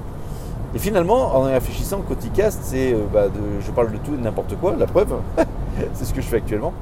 Et 0.73 0.79
finalement, 0.79 1.35
en 1.35 1.41
réfléchissant, 1.41 2.01
Coticast, 2.01 2.59
c'est, 2.63 2.93
euh, 2.93 2.99
bah, 3.11 3.25
je 3.59 3.71
parle 3.71 3.91
de 3.91 3.97
tout 3.97 4.13
et 4.13 4.17
de 4.17 4.23
n'importe 4.23 4.55
quoi. 4.57 4.75
La 4.77 4.85
preuve, 4.85 5.15
c'est 5.93 6.05
ce 6.05 6.13
que 6.13 6.21
je 6.21 6.27
fais 6.27 6.37
actuellement. 6.37 6.73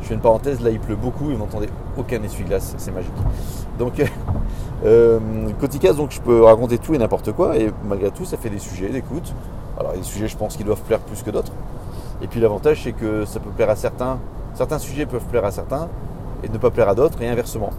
Je 0.00 0.08
fais 0.08 0.14
une 0.14 0.20
parenthèse, 0.20 0.60
là 0.60 0.70
il 0.70 0.80
pleut 0.80 0.96
beaucoup 0.96 1.30
et 1.30 1.34
vous 1.34 1.38
n'entendez 1.38 1.68
aucun 1.96 2.22
essuie-glace, 2.22 2.74
c'est 2.76 2.92
magique. 2.92 3.12
Donc, 3.78 4.02
euh, 4.84 5.18
Coticas, 5.60 5.94
donc 5.94 6.10
je 6.10 6.20
peux 6.20 6.42
raconter 6.42 6.78
tout 6.78 6.94
et 6.94 6.98
n'importe 6.98 7.32
quoi 7.32 7.56
et 7.56 7.70
malgré 7.86 8.10
tout, 8.10 8.24
ça 8.24 8.36
fait 8.36 8.50
des 8.50 8.58
sujets 8.58 8.88
d'écoute. 8.88 9.34
Alors, 9.78 9.92
des 9.92 10.02
sujets, 10.02 10.28
je 10.28 10.36
pense, 10.36 10.56
qui 10.56 10.64
doivent 10.64 10.82
plaire 10.82 11.00
plus 11.00 11.22
que 11.22 11.30
d'autres. 11.30 11.52
Et 12.22 12.26
puis 12.26 12.40
l'avantage, 12.40 12.82
c'est 12.84 12.92
que 12.92 13.24
ça 13.24 13.40
peut 13.40 13.50
plaire 13.50 13.70
à 13.70 13.76
certains. 13.76 14.18
Certains 14.54 14.78
sujets 14.78 15.04
peuvent 15.04 15.24
plaire 15.24 15.44
à 15.44 15.50
certains 15.50 15.88
et 16.42 16.48
ne 16.48 16.58
pas 16.58 16.70
plaire 16.70 16.88
à 16.88 16.94
d'autres 16.94 17.20
et 17.22 17.28
inversement. 17.28 17.70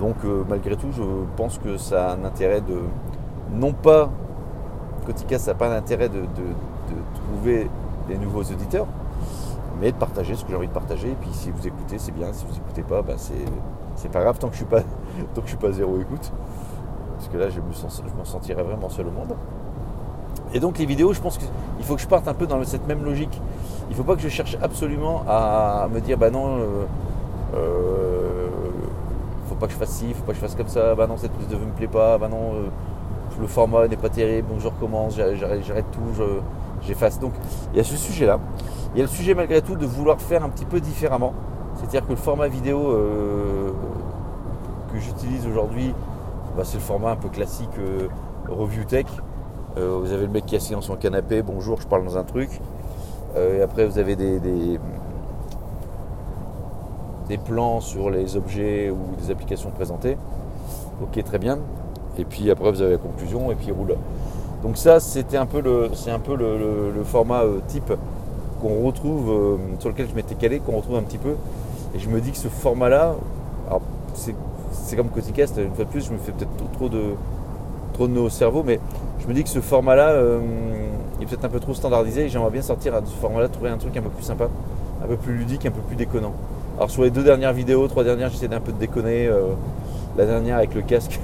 Donc, 0.00 0.16
euh, 0.24 0.42
malgré 0.48 0.76
tout, 0.76 0.88
je 0.96 1.02
pense 1.36 1.58
que 1.58 1.76
ça 1.76 2.10
a 2.10 2.14
un 2.14 2.24
intérêt 2.24 2.62
de. 2.62 2.78
Non 3.52 3.72
pas. 3.72 4.10
Coticas, 5.06 5.38
ça 5.38 5.52
n'a 5.52 5.58
pas 5.58 5.68
l'intérêt 5.68 6.08
de, 6.08 6.22
trouver 7.14 7.68
des 8.08 8.18
nouveaux 8.18 8.42
auditeurs, 8.42 8.86
mais 9.80 9.92
de 9.92 9.96
partager 9.96 10.34
ce 10.34 10.44
que 10.44 10.50
j'ai 10.50 10.56
envie 10.56 10.68
de 10.68 10.72
partager. 10.72 11.08
Et 11.08 11.16
puis 11.20 11.30
si 11.32 11.50
vous 11.50 11.66
écoutez, 11.66 11.98
c'est 11.98 12.12
bien. 12.12 12.32
Si 12.32 12.44
vous 12.44 12.56
écoutez 12.56 12.82
pas, 12.82 13.02
bah, 13.02 13.14
c'est 13.16 14.10
pas 14.10 14.20
grave 14.20 14.38
tant 14.38 14.48
que 14.48 14.54
je 14.54 14.58
suis 14.58 14.66
pas 14.66 14.80
tant 15.34 15.40
que 15.40 15.46
je 15.46 15.50
suis 15.50 15.56
pas 15.56 15.72
zéro 15.72 15.98
écoute. 16.00 16.32
Parce 17.16 17.28
que 17.28 17.36
là, 17.36 17.50
je 17.50 17.60
me, 17.60 17.72
sens, 17.72 18.02
sentirais 18.24 18.62
vraiment 18.62 18.88
seul 18.88 19.06
au 19.06 19.10
monde. 19.10 19.34
Et 20.52 20.60
donc 20.60 20.78
les 20.78 20.86
vidéos, 20.86 21.12
je 21.12 21.20
pense 21.20 21.38
qu'il 21.38 21.84
faut 21.84 21.94
que 21.94 22.00
je 22.00 22.08
parte 22.08 22.26
un 22.26 22.34
peu 22.34 22.46
dans 22.46 22.62
cette 22.64 22.86
même 22.86 23.04
logique. 23.04 23.40
Il 23.88 23.92
ne 23.92 23.96
faut 23.96 24.04
pas 24.04 24.16
que 24.16 24.22
je 24.22 24.28
cherche 24.28 24.56
absolument 24.62 25.22
à 25.28 25.88
me 25.92 26.00
dire 26.00 26.16
bah 26.16 26.30
non, 26.30 26.58
euh, 26.58 26.84
euh, 27.54 28.48
faut 29.48 29.54
pas 29.54 29.66
que 29.66 29.72
je 29.72 29.78
fasse 29.78 29.90
ci, 29.90 30.12
faut 30.14 30.22
pas 30.22 30.32
que 30.32 30.38
je 30.38 30.42
fasse 30.42 30.54
comme 30.54 30.68
ça, 30.68 30.94
bah 30.94 31.06
non 31.06 31.16
cette 31.16 31.32
prise 31.32 31.48
de 31.48 31.56
me 31.56 31.72
plaît 31.72 31.88
pas, 31.88 32.18
bah 32.18 32.28
non 32.28 32.54
euh, 32.54 32.68
le 33.40 33.46
format 33.46 33.88
n'est 33.88 33.96
pas 33.96 34.10
terrible, 34.10 34.48
donc 34.48 34.60
je 34.60 34.68
recommence, 34.68 35.16
j'arrête 35.16 35.90
tout, 35.92 36.22
j'efface. 36.82 37.18
Donc 37.18 37.32
il 37.72 37.78
y 37.78 37.80
a 37.80 37.84
ce 37.84 37.96
sujet 37.96 38.26
là. 38.26 38.38
Il 38.94 38.98
y 38.98 39.00
a 39.00 39.04
le 39.04 39.10
sujet 39.10 39.34
malgré 39.34 39.62
tout 39.62 39.76
de 39.76 39.86
vouloir 39.86 40.20
faire 40.20 40.44
un 40.44 40.48
petit 40.48 40.64
peu 40.64 40.80
différemment. 40.80 41.32
C'est-à-dire 41.76 42.04
que 42.04 42.10
le 42.10 42.16
format 42.16 42.48
vidéo 42.48 42.90
euh, 42.90 43.72
que 44.92 44.98
j'utilise 44.98 45.46
aujourd'hui, 45.46 45.94
bah, 46.56 46.64
c'est 46.64 46.76
le 46.76 46.82
format 46.82 47.12
un 47.12 47.16
peu 47.16 47.28
classique 47.28 47.70
euh, 47.78 48.08
review 48.48 48.84
tech. 48.84 49.06
Euh, 49.78 49.98
vous 50.00 50.12
avez 50.12 50.26
le 50.26 50.32
mec 50.32 50.46
qui 50.46 50.56
est 50.56 50.58
assis 50.58 50.72
dans 50.72 50.80
son 50.80 50.96
canapé, 50.96 51.42
bonjour, 51.42 51.80
je 51.80 51.86
parle 51.86 52.04
dans 52.04 52.18
un 52.18 52.24
truc. 52.24 52.60
et 53.36 53.62
après 53.62 53.86
vous 53.86 53.98
avez 53.98 54.16
des, 54.16 54.40
des, 54.40 54.78
plans 57.38 57.80
sur 57.80 58.10
les 58.10 58.36
objets 58.36 58.90
ou 58.90 58.98
des 59.22 59.30
applications 59.30 59.70
présentées. 59.70 60.18
Ok, 61.00 61.22
très 61.22 61.38
bien. 61.38 61.58
Et 62.20 62.24
puis 62.24 62.50
après 62.50 62.70
vous 62.70 62.82
avez 62.82 62.92
la 62.92 62.98
conclusion 62.98 63.50
et 63.50 63.54
puis 63.54 63.68
il 63.68 63.72
roule. 63.72 63.96
Donc 64.62 64.76
ça 64.76 65.00
c'était 65.00 65.36
un 65.36 65.46
peu 65.46 65.60
le, 65.60 65.90
c'est 65.94 66.10
un 66.10 66.18
peu 66.18 66.36
le 66.36 67.02
format 67.04 67.42
type 67.68 67.92
qu'on 68.60 68.86
retrouve, 68.86 69.30
euh, 69.30 69.56
sur 69.78 69.88
lequel 69.88 70.06
je 70.08 70.14
m'étais 70.14 70.34
calé, 70.34 70.60
qu'on 70.60 70.76
retrouve 70.76 70.96
un 70.96 71.02
petit 71.02 71.18
peu. 71.18 71.34
Et 71.94 71.98
je 71.98 72.08
me 72.08 72.20
dis 72.20 72.30
que 72.30 72.36
ce 72.36 72.48
format-là, 72.48 73.14
c'est 74.12 74.96
comme 74.96 75.08
Coticast, 75.08 75.56
une 75.58 75.74
fois 75.74 75.84
de 75.84 75.90
plus, 75.90 76.06
je 76.06 76.12
me 76.12 76.18
fais 76.18 76.32
peut-être 76.32 76.50
trop 76.74 76.88
de, 76.88 77.00
trop 77.94 78.06
de 78.06 78.12
nos 78.12 78.28
cerveaux, 78.28 78.62
mais 78.64 78.78
je 79.18 79.26
me 79.26 79.34
dis 79.34 79.42
que 79.42 79.48
ce 79.48 79.60
format-là 79.60 80.10
euh, 80.10 80.40
est 81.20 81.26
peut-être 81.26 81.44
un 81.44 81.48
peu 81.48 81.58
trop 81.58 81.74
standardisé 81.74 82.26
et 82.26 82.28
j'aimerais 82.28 82.50
bien 82.50 82.62
sortir 82.62 82.94
à 82.94 83.00
ce 83.04 83.14
format-là, 83.20 83.48
trouver 83.48 83.70
un 83.70 83.78
truc 83.78 83.96
un 83.96 84.02
peu 84.02 84.10
plus 84.10 84.24
sympa, 84.24 84.48
un 85.02 85.06
peu 85.06 85.16
plus 85.16 85.34
ludique, 85.34 85.66
un 85.66 85.70
peu 85.70 85.80
plus 85.80 85.96
déconnant. 85.96 86.32
Alors 86.76 86.90
sur 86.90 87.02
les 87.02 87.10
deux 87.10 87.24
dernières 87.24 87.52
vidéos, 87.52 87.88
trois 87.88 88.04
dernières, 88.04 88.30
j'essaie 88.30 88.48
d'un 88.48 88.60
peu 88.60 88.72
de 88.72 88.78
déconner. 88.78 89.26
Euh, 89.26 89.52
la 90.16 90.26
dernière 90.26 90.56
avec 90.56 90.74
le 90.74 90.82
casque. 90.82 91.20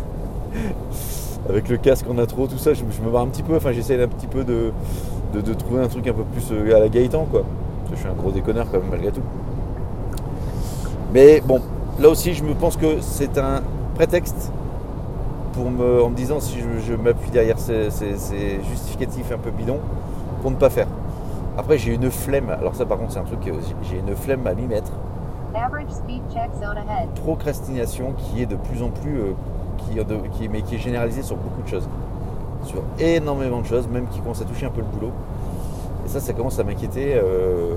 Avec 1.49 1.69
le 1.69 1.77
casque 1.77 2.07
en 2.11 2.19
intro, 2.19 2.47
tout 2.47 2.59
ça, 2.59 2.75
je, 2.75 2.81
je 2.91 3.03
me 3.03 3.11
barre 3.11 3.23
un 3.23 3.29
petit 3.29 3.43
peu, 3.43 3.57
enfin 3.57 3.73
j'essaie 3.73 4.03
un 4.03 4.09
petit 4.09 4.27
peu 4.27 4.45
de, 4.45 4.73
de, 5.33 5.55
trouver 5.55 5.83
un 5.83 5.89
truc 5.89 6.07
un 6.07 6.13
peu 6.13 6.25
plus 6.25 6.49
euh, 6.53 6.77
à 6.77 6.81
la 6.81 6.89
Gaëtan, 6.89 7.27
quoi. 7.31 7.43
Parce 7.43 7.91
que 7.91 7.97
je 7.97 8.01
suis 8.01 8.09
un 8.09 8.15
gros 8.15 8.31
déconneur 8.31 8.67
quand 8.71 8.79
même, 8.79 8.91
malgré 8.91 9.13
tout. 9.13 9.23
Mais 11.13 11.41
bon, 11.41 11.61
là 12.01 12.09
aussi, 12.09 12.35
je 12.35 12.43
me 12.43 12.55
pense 12.55 12.77
que 12.77 13.01
c'est 13.01 13.39
un 13.39 13.63
prétexte 13.95 14.53
pour 15.53 15.71
me, 15.71 16.03
en 16.03 16.11
me 16.11 16.17
disant 16.17 16.41
si 16.41 16.59
je, 16.61 16.95
m'appuie 16.95 17.31
derrière 17.31 17.59
ces, 17.59 17.91
justificatifs 18.69 19.33
un 19.33 19.39
peu 19.39 19.51
bidons 19.51 19.81
pour 20.43 20.51
ne 20.51 20.57
pas 20.57 20.71
faire. 20.71 20.89
Après, 21.57 21.79
j'ai 21.79 21.95
une 21.95 22.11
flemme. 22.11 22.51
Alors 22.51 22.75
ça, 22.75 22.85
par 22.85 22.99
contre, 22.99 23.13
c'est 23.13 23.19
un 23.19 23.25
truc 23.25 23.41
que 23.41 23.53
j'ai 23.83 23.99
une 23.99 24.15
flemme 24.15 24.47
à 24.47 24.55
m'y 24.55 24.67
mettre. 24.67 24.93
Procrastination 27.25 28.13
qui 28.13 28.43
est 28.43 28.47
de 28.47 28.57
plus 28.57 28.83
en 28.83 28.91
plus, 28.91 29.19
euh, 29.19 29.33
qui, 29.77 29.99
qui, 30.39 30.49
mais 30.49 30.63
qui 30.63 30.77
est 30.77 30.79
généralisée 30.79 31.23
sur 31.23 31.37
beaucoup 31.37 31.63
de 31.63 31.69
choses 31.69 31.89
sur 32.67 32.83
énormément 32.99 33.61
de 33.61 33.67
choses, 33.67 33.89
même 33.89 34.07
qui 34.09 34.21
commencent 34.21 34.43
à 34.43 34.45
toucher 34.45 34.67
un 34.67 34.71
peu 34.71 34.81
le 34.81 34.87
boulot. 34.87 35.13
Et 36.05 36.09
ça, 36.09 36.21
ça 36.21 36.33
commence 36.33 36.59
à 36.59 36.65
m'inquiéter 36.65 37.15
euh, 37.15 37.75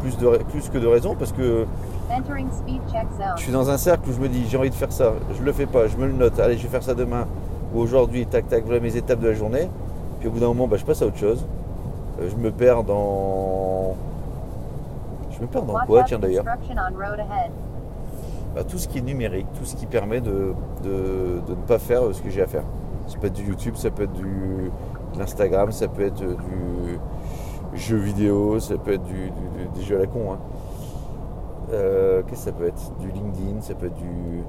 plus, 0.00 0.16
de, 0.18 0.38
plus 0.50 0.68
que 0.68 0.78
de 0.78 0.86
raison 0.86 1.16
parce 1.18 1.32
que 1.32 1.66
je 3.36 3.42
suis 3.42 3.52
dans 3.52 3.70
un 3.70 3.78
cercle 3.78 4.08
où 4.08 4.12
je 4.12 4.20
me 4.20 4.28
dis 4.28 4.44
j'ai 4.48 4.56
envie 4.56 4.70
de 4.70 4.74
faire 4.74 4.92
ça, 4.92 5.12
je 5.36 5.42
le 5.42 5.52
fais 5.52 5.66
pas, 5.66 5.88
je 5.88 5.96
me 5.96 6.06
le 6.06 6.12
note, 6.12 6.38
allez 6.38 6.58
je 6.58 6.62
vais 6.62 6.68
faire 6.68 6.82
ça 6.82 6.94
demain 6.94 7.26
ou 7.74 7.80
aujourd'hui, 7.80 8.26
tac 8.26 8.48
tac, 8.48 8.64
voilà 8.64 8.80
mes 8.80 8.96
étapes 8.96 9.20
de 9.20 9.28
la 9.28 9.34
journée. 9.34 9.68
Puis 10.20 10.28
au 10.28 10.32
bout 10.32 10.40
d'un 10.40 10.48
moment, 10.48 10.68
bah, 10.68 10.76
je 10.76 10.84
passe 10.84 11.02
à 11.02 11.06
autre 11.06 11.16
chose. 11.16 11.44
Euh, 12.20 12.28
je 12.30 12.36
me 12.36 12.50
perds 12.50 12.84
dans. 12.84 13.96
Je 15.30 15.40
me 15.40 15.46
perds 15.46 15.62
dans 15.62 15.78
quoi, 15.86 16.04
tiens 16.04 16.18
d'ailleurs 16.18 16.44
Tout 18.68 18.78
ce 18.78 18.86
qui 18.86 18.98
est 18.98 19.02
numérique, 19.02 19.46
tout 19.58 19.64
ce 19.64 19.76
qui 19.76 19.86
permet 19.86 20.20
de, 20.20 20.54
de 20.82 21.40
ne 21.48 21.66
pas 21.66 21.78
faire 21.78 22.02
ce 22.14 22.20
que 22.20 22.30
j'ai 22.30 22.42
à 22.42 22.46
faire. 22.46 22.64
Ça 23.06 23.18
peut 23.18 23.26
être 23.26 23.34
du 23.34 23.44
YouTube, 23.44 23.74
ça 23.76 23.90
peut 23.90 24.04
être 24.04 24.12
du, 24.12 24.70
de 25.14 25.18
l'Instagram, 25.18 25.72
ça 25.72 25.88
peut 25.88 26.02
être 26.02 26.22
du 26.22 26.98
jeu 27.74 27.96
vidéo, 27.96 28.60
ça 28.60 28.76
peut 28.76 28.92
être 28.92 29.04
du, 29.04 29.32
des 29.74 29.82
jeux 29.82 29.96
à 29.96 30.00
la 30.00 30.06
con. 30.06 30.32
Hein. 30.32 30.38
Euh, 31.72 32.22
qu'est-ce 32.22 32.44
que 32.44 32.50
ça 32.50 32.52
peut 32.52 32.66
être? 32.66 32.96
Du 32.98 33.10
LinkedIn, 33.10 33.60
ça 33.60 33.74
peut 33.74 33.86
être 33.86 33.96
du 33.96 34.42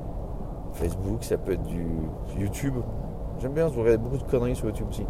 Facebook, 0.73 1.23
ça 1.23 1.37
peut 1.37 1.53
être 1.53 1.63
du 1.63 1.85
YouTube. 2.37 2.75
J'aime 3.41 3.53
bien, 3.53 3.69
je 3.73 3.79
regarde 3.79 4.01
beaucoup 4.01 4.17
de 4.17 4.23
conneries 4.23 4.55
sur 4.55 4.67
YouTube 4.67 4.87
aussi. 4.89 5.05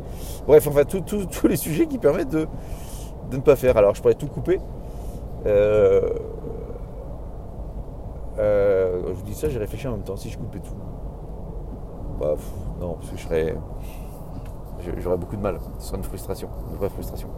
Bref, 0.48 0.68
enfin, 0.68 0.84
tous 0.86 1.48
les 1.48 1.58
sujets 1.58 1.88
qui 1.88 1.98
permettent 1.98 2.30
de, 2.30 2.48
de, 3.32 3.38
ne 3.38 3.42
pas 3.42 3.56
faire. 3.56 3.78
Alors, 3.78 3.96
je 3.96 4.02
pourrais 4.02 4.16
tout 4.16 4.28
couper. 4.28 4.60
Euh, 5.46 6.10
euh, 8.40 9.02
je 9.08 9.14
vous 9.14 9.24
dis 9.24 9.34
ça, 9.34 9.50
j'ai 9.50 9.60
réfléchi 9.60 9.88
en 9.88 9.92
même 9.92 10.04
temps, 10.04 10.16
si 10.16 10.30
je 10.30 10.38
coupais 10.38 10.60
tout. 10.60 10.76
Bah, 12.20 12.36
non, 12.80 12.94
parce 12.94 13.10
que 13.12 13.18
je 13.18 13.24
serais. 13.24 13.56
J'aurais 14.98 15.18
beaucoup 15.18 15.38
de 15.38 15.42
mal. 15.42 15.60
Ce 15.80 15.88
serait 15.88 15.98
une 15.98 16.04
frustration, 16.04 16.50
une 16.72 16.78
vraie 16.78 16.90
frustration. 16.90 17.30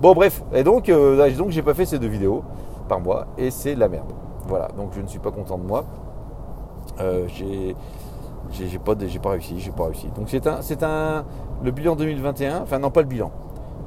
Bon, 0.00 0.14
bref, 0.14 0.42
et 0.54 0.64
donc, 0.64 0.88
euh, 0.88 1.30
donc 1.36 1.50
j'ai 1.50 1.62
pas 1.62 1.74
fait 1.74 1.84
ces 1.84 1.98
deux 1.98 2.08
vidéos 2.08 2.42
par 2.88 3.00
mois 3.00 3.26
et 3.36 3.50
c'est 3.50 3.74
la 3.74 3.88
merde. 3.88 4.10
Voilà, 4.46 4.68
donc 4.68 4.92
je 4.94 5.00
ne 5.00 5.06
suis 5.06 5.18
pas 5.18 5.30
content 5.30 5.58
de 5.58 5.64
moi. 5.64 5.84
Euh, 7.00 7.26
j'ai 7.28 7.74
j'ai 8.50 8.78
pas, 8.78 8.94
pas 8.94 9.30
réussi, 9.30 9.58
j'ai 9.58 9.70
pas 9.70 9.86
réussi. 9.86 10.08
Donc 10.16 10.28
c'est 10.28 10.46
un, 10.46 10.62
c'est 10.62 10.82
un, 10.82 11.24
le 11.62 11.70
bilan 11.70 11.96
2021, 11.96 12.62
enfin 12.62 12.78
non 12.78 12.90
pas 12.90 13.00
le 13.00 13.08
bilan, 13.08 13.32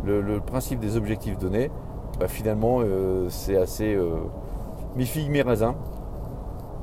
le, 0.04 0.40
principe 0.40 0.80
des 0.80 0.98
objectifs 0.98 1.38
donnés, 1.38 1.72
bah, 2.20 2.28
finalement 2.28 2.80
euh, 2.82 3.28
c'est 3.30 3.56
assez 3.56 3.94
euh, 3.94 4.10
mi 4.96 5.06
figue 5.06 5.30
mi 5.30 5.42
raisin. 5.42 5.76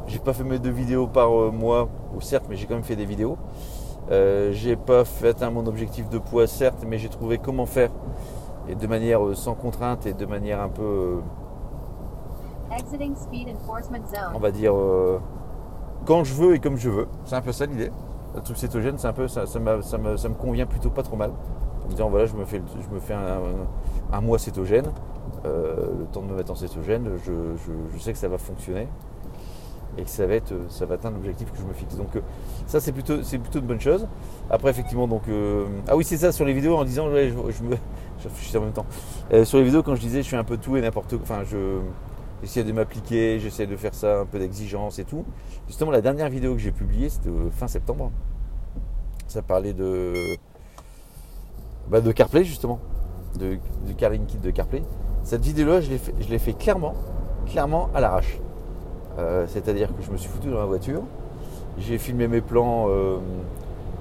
J'ai 0.06 0.18
pas 0.18 0.32
fait 0.32 0.44
mes 0.44 0.58
deux 0.58 0.70
vidéos 0.70 1.06
par 1.06 1.30
euh, 1.32 1.50
mois, 1.50 1.88
ou 2.14 2.20
certes, 2.20 2.44
mais 2.48 2.56
j'ai 2.56 2.66
quand 2.66 2.74
même 2.74 2.84
fait 2.84 2.96
des 2.96 3.06
vidéos. 3.06 3.36
Euh, 4.10 4.52
j'ai 4.52 4.76
pas 4.76 5.04
fait 5.04 5.28
atteindre 5.28 5.52
mon 5.54 5.66
objectif 5.66 6.08
de 6.10 6.18
poids, 6.18 6.46
certes, 6.46 6.84
mais 6.86 6.98
j'ai 6.98 7.08
trouvé 7.08 7.38
comment 7.38 7.66
faire 7.66 7.90
et 8.68 8.74
de 8.74 8.86
manière 8.86 9.24
euh, 9.24 9.34
sans 9.34 9.54
contrainte 9.54 10.06
et 10.06 10.12
de 10.12 10.26
manière 10.26 10.60
un 10.60 10.68
peu, 10.68 11.20
on 14.34 14.38
va 14.38 14.50
dire, 14.50 14.74
euh, 14.74 15.18
quand 16.06 16.24
je 16.24 16.34
veux 16.34 16.54
et 16.54 16.58
comme 16.58 16.76
je 16.76 16.90
veux. 16.90 17.08
C'est 17.24 17.34
un 17.36 17.40
peu 17.42 17.52
ça 17.52 17.66
l'idée. 17.66 17.90
Le 18.34 18.40
truc 18.42 18.56
cétogène, 18.56 18.98
c'est 18.98 19.06
un 19.06 19.12
peu 19.12 19.28
ça, 19.28 19.46
ça, 19.46 19.58
m'a- 19.60 19.80
ça 19.82 19.96
me, 19.96 20.16
ça 20.16 20.28
me 20.28 20.34
convient 20.34 20.66
plutôt 20.66 20.90
pas 20.90 21.02
trop 21.02 21.16
mal. 21.16 21.30
En 21.82 21.86
me 21.86 21.90
disant 21.92 22.08
voilà, 22.10 22.26
je 22.26 22.34
me 22.34 22.44
fais, 22.44 22.60
je 22.88 22.94
me 22.94 23.00
fais 23.00 23.14
un, 23.14 23.38
un 24.12 24.20
mois 24.20 24.38
cétogène, 24.38 24.86
euh, 25.46 25.76
le 25.98 26.04
temps 26.06 26.20
de 26.22 26.26
me 26.26 26.36
mettre 26.36 26.50
en 26.52 26.54
cétogène, 26.56 27.10
je, 27.24 27.32
je- 27.56 27.94
je 27.94 27.98
sais 27.98 28.12
que 28.12 28.18
ça 28.18 28.28
va 28.28 28.38
fonctionner 28.38 28.88
et 29.98 30.02
que 30.02 30.10
ça 30.10 30.26
va 30.26 30.34
être, 30.34 30.54
ça 30.68 30.86
va 30.86 30.94
atteindre 30.94 31.16
l'objectif 31.16 31.50
que 31.52 31.58
je 31.58 31.64
me 31.64 31.72
fixe. 31.72 31.96
Donc 31.96 32.16
euh, 32.16 32.20
ça 32.66 32.80
c'est 32.80 32.92
plutôt, 32.92 33.22
c'est 33.22 33.38
plutôt 33.38 33.60
une 33.60 33.66
bonne 33.66 33.80
chose. 33.80 34.06
Après 34.50 34.70
effectivement 34.70 35.06
donc 35.06 35.22
euh, 35.28 35.66
ah 35.88 35.96
oui 35.96 36.04
c'est 36.04 36.16
ça 36.16 36.32
sur 36.32 36.44
les 36.44 36.52
vidéos 36.52 36.76
en 36.76 36.84
disant 36.84 37.08
ouais, 37.10 37.30
je, 37.30 37.52
je 37.52 37.62
me, 37.62 37.76
je 38.18 38.24
réfléchis 38.24 38.56
en 38.56 38.62
même 38.62 38.72
temps. 38.72 38.86
Euh, 39.32 39.44
sur 39.44 39.58
les 39.58 39.64
vidéos 39.64 39.82
quand 39.82 39.94
je 39.94 40.00
disais 40.00 40.22
je 40.22 40.26
suis 40.26 40.36
un 40.36 40.44
peu 40.44 40.56
tout 40.56 40.76
et 40.76 40.80
n'importe 40.80 41.14
enfin 41.14 41.42
je 41.44 41.80
J'essaie 42.44 42.62
de 42.62 42.72
m'appliquer, 42.72 43.40
j'essaie 43.40 43.66
de 43.66 43.74
faire 43.74 43.94
ça, 43.94 44.20
un 44.20 44.26
peu 44.26 44.38
d'exigence 44.38 44.98
et 44.98 45.04
tout. 45.04 45.24
Justement, 45.66 45.90
la 45.90 46.02
dernière 46.02 46.28
vidéo 46.28 46.52
que 46.52 46.60
j'ai 46.60 46.72
publiée, 46.72 47.08
c'était 47.08 47.30
euh, 47.30 47.48
fin 47.50 47.68
septembre. 47.68 48.12
Ça 49.28 49.40
parlait 49.40 49.72
de, 49.72 50.12
bah, 51.88 52.02
de 52.02 52.12
CarPlay, 52.12 52.44
justement, 52.44 52.80
de, 53.38 53.58
du 53.86 53.94
Carling 53.94 54.26
Kit 54.26 54.36
de 54.36 54.50
CarPlay. 54.50 54.82
Cette 55.22 55.42
vidéo-là, 55.42 55.80
je 55.80 55.88
l'ai 55.88 55.96
fait, 55.96 56.12
je 56.20 56.28
l'ai 56.28 56.38
fait 56.38 56.52
clairement, 56.52 56.92
clairement 57.46 57.88
à 57.94 58.00
l'arrache. 58.02 58.38
Euh, 59.18 59.44
C'est-à-dire 59.48 59.88
que 59.96 60.02
je 60.02 60.10
me 60.10 60.16
suis 60.16 60.28
foutu 60.28 60.48
dans 60.48 60.58
la 60.58 60.64
voiture, 60.66 61.02
j'ai 61.78 61.98
filmé 61.98 62.28
mes 62.28 62.40
plans, 62.40 62.86
euh, 62.88 63.16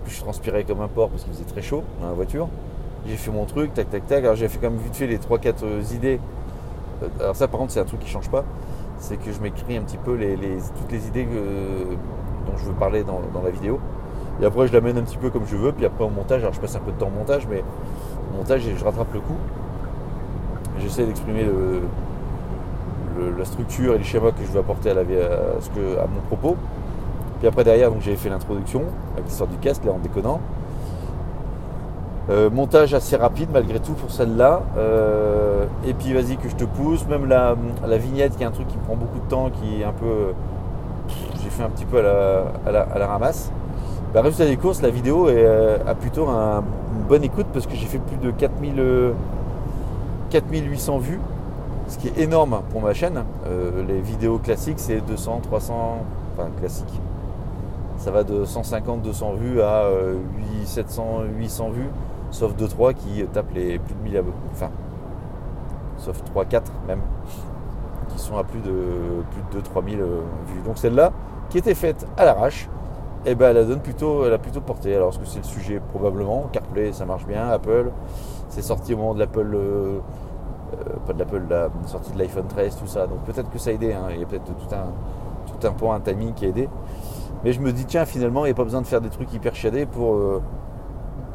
je 0.08 0.20
transpirais 0.22 0.64
comme 0.64 0.82
un 0.82 0.88
porc 0.88 1.10
parce 1.10 1.24
qu'il 1.24 1.34
faisait 1.34 1.46
très 1.46 1.62
chaud 1.62 1.84
dans 2.02 2.08
la 2.08 2.14
voiture. 2.14 2.48
J'ai 3.08 3.16
fait 3.18 3.32
mon 3.32 3.46
truc, 3.46 3.74
tac, 3.74 3.90
tac, 3.90 4.08
tac. 4.08 4.24
Alors 4.24 4.36
j'ai 4.36 4.48
fait 4.48 4.60
quand 4.60 4.70
même 4.72 4.80
vite 4.80 4.96
fait 4.96 5.08
les 5.08 5.18
3-4 5.20 5.94
idées 5.94 6.20
euh, 7.04 7.08
Alors 7.22 7.36
ça 7.36 7.48
par 7.48 7.60
contre 7.60 7.74
c'est 7.74 7.80
un 7.80 7.86
truc 7.86 8.00
qui 8.02 8.10
change 8.10 8.30
pas, 8.30 8.44
c'est 9.00 9.18
que 9.18 9.32
je 9.32 9.40
m'écris 9.42 9.78
un 9.78 9.82
petit 9.84 9.98
peu 9.98 10.16
les, 10.16 10.38
toutes 10.80 10.92
les 10.92 11.08
idées 11.08 11.26
dont 12.48 12.58
je 12.58 12.66
veux 12.66 12.74
parler 12.74 13.04
dans, 13.04 13.22
dans 13.34 13.42
la 13.44 13.52
vidéo. 13.52 13.80
Et 14.42 14.46
après 14.46 14.68
je 14.68 14.74
l'amène 14.74 14.98
un 14.98 15.04
petit 15.04 15.18
peu 15.18 15.30
comme 15.30 15.46
je 15.48 15.56
veux, 15.56 15.72
puis 15.72 15.86
après 15.86 16.04
au 16.06 16.10
montage, 16.10 16.42
alors 16.42 16.54
je 16.54 16.60
passe 16.62 16.76
un 16.76 16.80
peu 16.80 16.92
de 16.92 16.98
temps 16.98 17.08
au 17.08 17.18
montage, 17.18 17.48
mais 17.50 17.64
au 18.34 18.38
montage 18.38 18.64
je 18.78 18.84
rattrape 18.84 19.14
le 19.14 19.20
coup. 19.22 19.38
J'essaie 20.80 21.06
d'exprimer 21.06 21.44
le- 21.44 21.82
la 23.38 23.46
structure 23.46 23.96
et 23.96 23.98
les 23.98 24.04
schémas 24.04 24.32
que 24.32 24.44
je 24.46 24.52
veux 24.52 24.60
apporter 24.60 24.92
à, 24.92 24.96
ce 24.96 25.70
que, 25.70 25.98
à 26.00 26.08
mon 26.08 26.22
propos. 26.28 26.56
Puis 27.40 27.48
après 27.48 27.64
derrière 27.64 27.92
j'avais 28.00 28.16
fait 28.18 28.30
l'introduction 28.30 28.84
avec 29.14 29.26
l'histoire 29.26 29.50
du 29.50 29.58
casque 29.58 29.84
là 29.86 29.92
en 29.92 30.00
déconnant. 30.00 30.40
Euh, 32.30 32.50
montage 32.50 32.94
assez 32.94 33.18
rapide 33.18 33.50
malgré 33.52 33.80
tout 33.80 33.94
pour 33.94 34.10
celle-là. 34.12 34.62
Euh, 34.78 35.66
et 35.86 35.94
puis 35.94 36.14
vas-y 36.14 36.38
que 36.38 36.48
je 36.50 36.56
te 36.56 36.64
pousse. 36.64 37.06
Même 37.08 37.26
la, 37.28 37.56
la 37.86 37.98
vignette 37.98 38.38
qui 38.38 38.44
est 38.44 38.46
un 38.46 38.52
truc 38.52 38.68
qui 38.68 38.78
me 38.78 38.84
prend 38.84 38.96
beaucoup 38.96 39.20
de 39.20 39.30
temps, 39.30 39.50
qui 39.50 39.82
est 39.82 39.84
un 39.84 39.92
peu... 39.92 40.34
J'ai 41.44 41.50
fait 41.50 41.64
un 41.64 41.70
petit 41.70 41.86
peu 41.86 42.00
à 42.00 42.02
la, 42.02 42.44
à 42.66 42.72
la, 42.72 42.82
à 42.84 42.98
la 43.00 43.08
ramasse. 43.08 43.52
Bah, 44.14 44.22
résultat 44.22 44.46
des 44.46 44.58
courses, 44.58 44.82
la 44.82 44.90
vidéo 44.90 45.28
euh, 45.28 45.78
a 45.86 45.96
plutôt 45.96 46.28
un- 46.30 46.64
une 46.96 47.04
bonne 47.10 47.24
écoute 47.24 47.48
parce 47.52 47.66
que 47.68 47.76
j'ai 47.76 47.88
fait 47.88 47.98
plus 47.98 48.16
de 48.18 48.32
4000, 48.32 48.76
euh, 48.80 49.12
4800 50.30 51.00
vues. 51.00 51.20
Ce 51.94 52.00
qui 52.00 52.08
est 52.08 52.24
énorme 52.24 52.64
pour 52.72 52.82
ma 52.82 52.96
chaîne. 52.96 53.24
Euh, 53.46 53.86
les 53.88 54.02
vidéos 54.02 54.40
classiques 54.40 54.80
c'est 54.80 55.00
200, 55.02 55.42
300, 55.44 55.98
enfin 56.34 56.50
classiques. 56.60 57.00
Ça 57.98 58.10
va 58.10 58.24
de 58.24 58.46
150, 58.46 59.04
200 59.04 59.34
vues 59.34 59.62
à 59.62 59.84
euh, 59.84 60.16
8, 60.62 60.66
700, 60.66 61.22
800 61.38 61.70
vues 61.70 61.90
sauf 62.32 62.56
2-3 62.56 62.96
qui 62.96 63.24
tapent 63.32 63.54
les 63.54 63.78
plus 63.78 63.94
de 63.94 64.00
1000 64.02 64.18
abonnés. 64.18 64.36
Enfin, 64.54 64.72
sauf 66.00 66.20
3-4 66.36 66.64
même, 66.88 67.02
qui 68.10 68.18
sont 68.18 68.38
à 68.38 68.44
plus 68.44 68.62
de, 68.62 68.74
plus 69.52 69.62
de 69.62 69.64
2-3000 69.64 69.98
vues. 69.98 70.62
Donc 70.66 70.80
celle-là, 70.80 71.14
qui 71.52 71.60
était 71.60 71.76
faite 71.76 72.08
à 72.18 72.26
l'arrache, 72.26 72.70
eh 73.28 73.36
ben, 73.36 73.52
elle, 73.52 73.58
a 73.58 73.64
donne 73.66 73.82
plutôt, 73.82 74.26
elle 74.26 74.34
a 74.34 74.40
plutôt 74.40 74.62
porté. 74.62 74.96
Alors, 74.96 75.10
est-ce 75.10 75.20
que 75.20 75.28
c'est 75.28 75.38
le 75.38 75.44
sujet? 75.46 75.80
Probablement. 75.92 76.50
CarPlay, 76.52 76.92
ça 76.92 77.06
marche 77.06 77.28
bien. 77.28 77.48
Apple, 77.50 77.92
c'est 78.50 78.64
sorti 78.64 78.96
au 78.96 78.98
moment 78.98 79.14
de 79.14 79.20
l'Apple, 79.20 79.52
euh, 79.54 79.60
euh, 79.60 80.00
pas 81.06 81.14
de 81.14 81.20
l'Apple, 81.20 81.42
la 81.50 81.70
sortie 81.88 82.12
de 82.12 82.20
l'iPhone 82.20 82.48
13, 82.48 82.78
tout 82.78 82.88
ça. 82.88 83.08
Donc 83.08 83.20
peut-être 83.26 83.50
que 83.50 83.60
ça 83.60 83.70
a 83.72 83.74
aidé. 83.74 83.94
hein. 83.94 84.08
Il 84.12 84.20
y 84.20 84.24
a 84.24 84.26
peut-être 84.26 84.46
tout 84.46 84.76
un, 84.76 84.88
tout 85.60 85.68
un 85.68 85.72
point, 85.72 85.96
un 85.96 86.00
timing 86.00 86.34
qui 86.34 86.46
a 86.46 86.50
aidé. 86.50 86.70
Mais 87.44 87.54
je 87.54 87.62
me 87.62 87.72
dis, 87.74 87.86
tiens, 87.86 88.06
finalement, 88.06 88.46
il 88.46 88.50
n'y 88.50 88.54
a 88.54 88.56
pas 88.56 88.64
besoin 88.64 88.82
de 88.82 88.88
faire 88.88 89.02
des 89.02 89.10
trucs 89.10 89.34
hyper 89.34 89.56
chiadés 89.56 89.86
pour... 89.86 90.16
euh, 90.16 90.42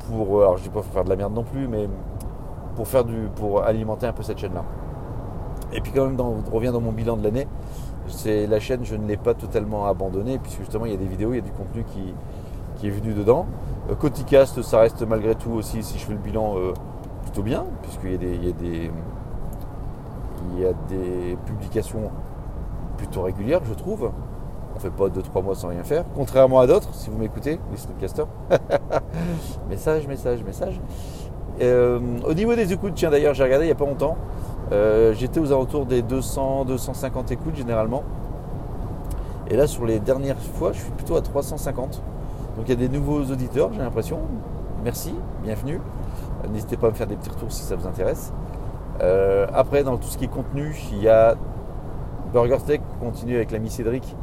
pour, 0.09 0.41
alors 0.41 0.57
je 0.57 0.63
dis 0.63 0.69
pas 0.71 0.83
faire 0.83 1.05
de 1.05 1.11
la 1.11 1.17
merde 1.17 1.35
non 1.35 1.43
plus, 1.45 1.69
mais 1.69 1.89
pour 2.77 2.89
faire 2.89 3.05
du, 3.05 3.29
pour 3.37 3.63
alimenter 3.63 4.07
un 4.07 4.13
peu 4.13 4.23
cette 4.23 4.39
chaîne-là. 4.39 4.65
Et 5.73 5.81
puis 5.81 5.93
quand 5.93 6.07
même, 6.07 6.17
dans, 6.17 6.35
on 6.51 6.55
revient 6.55 6.71
dans 6.73 6.81
mon 6.81 6.93
bilan 6.93 7.17
de 7.17 7.25
l'année, 7.25 7.47
c'est 8.07 8.47
la 8.47 8.59
chaîne, 8.61 8.85
je 8.85 8.97
ne 8.97 9.07
l'ai 9.07 9.17
pas 9.19 9.35
totalement 9.35 9.87
abandonnée, 9.87 10.39
puisque 10.39 10.61
justement 10.61 10.87
il 10.87 10.93
y 10.93 10.95
a 10.95 10.99
des 10.99 11.07
vidéos, 11.07 11.33
il 11.33 11.37
y 11.37 11.41
a 11.41 11.43
du 11.43 11.53
contenu 11.53 11.85
qui, 11.85 12.15
qui 12.77 12.87
est 12.89 12.91
venu 12.91 13.13
dedans. 13.13 13.47
Euh, 13.91 13.95
Coticast, 13.95 14.63
ça 14.63 14.81
reste 14.81 15.03
malgré 15.03 15.35
tout 15.35 15.51
aussi, 15.53 15.83
si 15.83 15.99
je 15.99 16.07
fais 16.07 16.13
le 16.13 16.19
bilan, 16.19 16.55
euh, 16.57 16.73
plutôt 17.23 17.43
bien, 17.43 17.65
puisqu'il 17.83 18.13
y 18.13 18.49
a 18.49 18.53
des, 18.53 18.91
il 20.53 20.63
y 20.63 20.67
a 20.67 20.73
des 20.89 21.37
publications 21.47 22.11
plutôt 22.97 23.23
régulières, 23.23 23.61
je 23.65 23.75
trouve. 23.75 24.11
On 24.77 24.79
fait 24.79 24.91
pas 24.91 25.09
2-3 25.09 25.43
mois 25.43 25.55
sans 25.55 25.69
rien 25.69 25.83
faire, 25.83 26.05
contrairement 26.15 26.61
à 26.61 26.67
d'autres, 26.67 26.95
si 26.95 27.11
vous 27.11 27.19
m'écoutez, 27.19 27.59
les 27.71 27.77
streetcasters. 27.77 28.27
message, 29.69 30.07
message, 30.07 30.45
message. 30.45 30.81
Euh, 31.61 31.99
au 32.25 32.35
niveau 32.35 32.55
des 32.55 32.73
écoutes, 32.73 32.93
tiens 32.95 33.11
d'ailleurs, 33.11 33.35
j'ai 33.35 33.43
regardé 33.43 33.65
il 33.65 33.69
n'y 33.69 33.73
a 33.73 33.77
pas 33.77 33.87
longtemps. 33.87 34.17
Euh, 34.71 35.15
J'étais 35.15 35.41
aux 35.41 35.51
alentours 35.51 35.87
des 35.87 36.03
200, 36.03 36.67
250 36.67 37.33
écoutes 37.33 37.57
généralement. 37.57 38.05
Et 39.49 39.57
là, 39.57 39.67
sur 39.67 39.87
les 39.87 39.99
dernières 39.99 40.39
fois, 40.39 40.73
je 40.73 40.81
suis 40.81 40.91
plutôt 40.93 41.17
à 41.17 41.23
350. 41.23 42.03
Donc 42.57 42.67
il 42.67 42.69
y 42.69 42.73
a 42.73 42.77
des 42.77 42.89
nouveaux 42.89 43.23
auditeurs, 43.23 43.73
j'ai 43.73 43.81
l'impression. 43.81 44.21
Merci, 44.85 45.15
bienvenue. 45.43 45.81
N'hésitez 46.53 46.77
pas 46.77 46.89
à 46.89 46.91
me 46.91 46.95
faire 46.95 47.07
des 47.07 47.17
petits 47.17 47.31
retours 47.31 47.51
si 47.51 47.63
ça 47.63 47.75
vous 47.75 47.87
intéresse. 47.87 48.33
Euh, 49.01 49.47
après, 49.53 49.85
dans 49.85 49.97
tout 49.97 50.09
ce 50.09 50.19
qui 50.19 50.25
est 50.25 50.29
contenu, 50.29 50.75
il 50.93 51.03
y 51.03 51.09
a 51.09 51.37
Burger 52.33 52.59
Steak 52.59 52.83
continue 53.01 53.37
avec 53.37 53.51
l'ami 53.53 53.71
Cédric. 53.71 54.17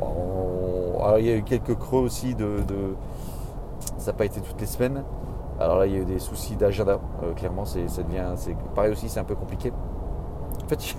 Alors, 0.00 1.18
il 1.18 1.26
y 1.26 1.30
a 1.30 1.36
eu 1.36 1.42
quelques 1.42 1.76
creux 1.76 2.02
aussi 2.02 2.34
de, 2.34 2.58
ça 3.98 4.12
n'a 4.12 4.18
pas 4.18 4.24
été 4.24 4.40
toutes 4.40 4.60
les 4.60 4.66
semaines. 4.66 5.02
Alors 5.58 5.78
là, 5.78 5.86
il 5.86 5.92
y 5.92 5.96
a 5.96 6.00
eu 6.00 6.04
des 6.04 6.18
soucis 6.18 6.56
d'agenda. 6.56 7.00
Euh, 7.22 7.32
clairement, 7.32 7.64
c'est, 7.64 7.88
ça 7.88 8.02
devient, 8.02 8.24
pareil 8.74 8.92
aussi, 8.92 9.08
c'est 9.08 9.20
un 9.20 9.24
peu 9.24 9.34
compliqué. 9.34 9.72
En 10.64 10.68
fait, 10.68 10.94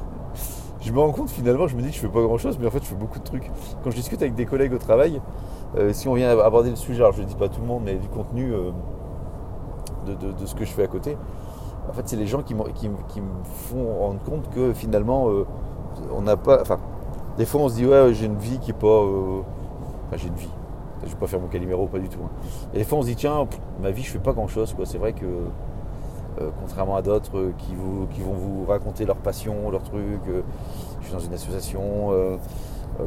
je, 0.81 0.91
me 0.91 0.99
rends 0.99 1.11
compte 1.11 1.29
finalement, 1.29 1.67
je 1.67 1.75
me 1.75 1.81
dis 1.81 1.89
que 1.89 1.95
je 1.95 1.99
fais 1.99 2.07
pas 2.07 2.21
grand 2.21 2.37
chose, 2.37 2.57
mais 2.59 2.67
en 2.67 2.71
fait, 2.71 2.81
je 2.81 2.87
fais 2.87 2.95
beaucoup 2.95 3.19
de 3.19 3.23
trucs. 3.23 3.49
Quand 3.83 3.91
je 3.91 3.95
discute 3.95 4.21
avec 4.21 4.35
des 4.35 4.45
collègues 4.45 4.73
au 4.73 4.79
travail, 4.79 5.21
euh, 5.77 5.93
si 5.93 6.07
on 6.07 6.13
vient 6.13 6.37
aborder 6.39 6.71
le 6.71 6.75
sujet, 6.75 7.01
alors 7.01 7.13
je 7.13 7.21
ne 7.21 7.27
dis 7.27 7.35
pas 7.35 7.49
tout 7.49 7.61
le 7.61 7.67
monde, 7.67 7.83
mais 7.85 7.95
du 7.95 8.07
contenu 8.07 8.53
de 10.05 10.45
ce 10.45 10.55
que 10.55 10.65
je 10.65 10.71
fais 10.71 10.83
à 10.83 10.87
côté, 10.87 11.17
en 11.89 11.93
fait, 11.93 12.03
c'est 12.07 12.15
les 12.15 12.27
gens 12.27 12.41
qui, 12.41 12.53
me- 12.55 12.63
font 13.69 13.93
rendre 14.00 14.19
compte 14.23 14.50
que 14.53 14.73
finalement, 14.73 15.29
euh, 15.29 15.45
on 16.15 16.21
n'a 16.21 16.38
pas. 16.38 16.61
Enfin, 16.61 16.77
des 17.38 17.45
fois, 17.45 17.61
on 17.61 17.69
se 17.69 17.75
dit, 17.75 17.85
ouais, 17.85 18.13
j'ai 18.13 18.25
une 18.27 18.38
vie 18.38 18.59
qui 18.59 18.71
est 18.71 18.73
pas. 18.73 18.88
euh, 18.88 19.41
Enfin, 20.07 20.17
j'ai 20.17 20.27
une 20.27 20.35
vie. 20.35 20.50
Je 21.03 21.09
vais 21.09 21.15
pas 21.15 21.27
faire 21.27 21.39
mon 21.39 21.47
caliméro, 21.47 21.88
pas 21.88 22.00
du 22.00 22.09
tout. 22.09 22.19
hein. 22.23 22.29
Et 22.73 22.77
des 22.79 22.83
fois, 22.83 23.00
on 23.00 23.01
se 23.01 23.07
dit, 23.07 23.15
tiens, 23.15 23.47
ma 23.81 23.91
vie, 23.91 24.03
je 24.03 24.11
fais 24.11 24.19
pas 24.19 24.33
grand 24.33 24.47
chose. 24.47 24.73
Quoi. 24.73 24.85
C'est 24.85 24.97
vrai 25.00 25.13
que, 25.13 25.25
euh, 25.25 26.50
contrairement 26.59 26.95
à 26.95 27.01
d'autres 27.01 27.51
qui, 27.57 27.73
vont 27.75 28.33
vous 28.33 28.65
raconter 28.67 29.05
leur 29.05 29.15
passion, 29.17 29.71
leur 29.71 29.81
truc, 29.83 30.21
je 31.01 31.05
suis 31.05 31.13
dans 31.13 31.19
une 31.19 31.33
association, 31.33 32.11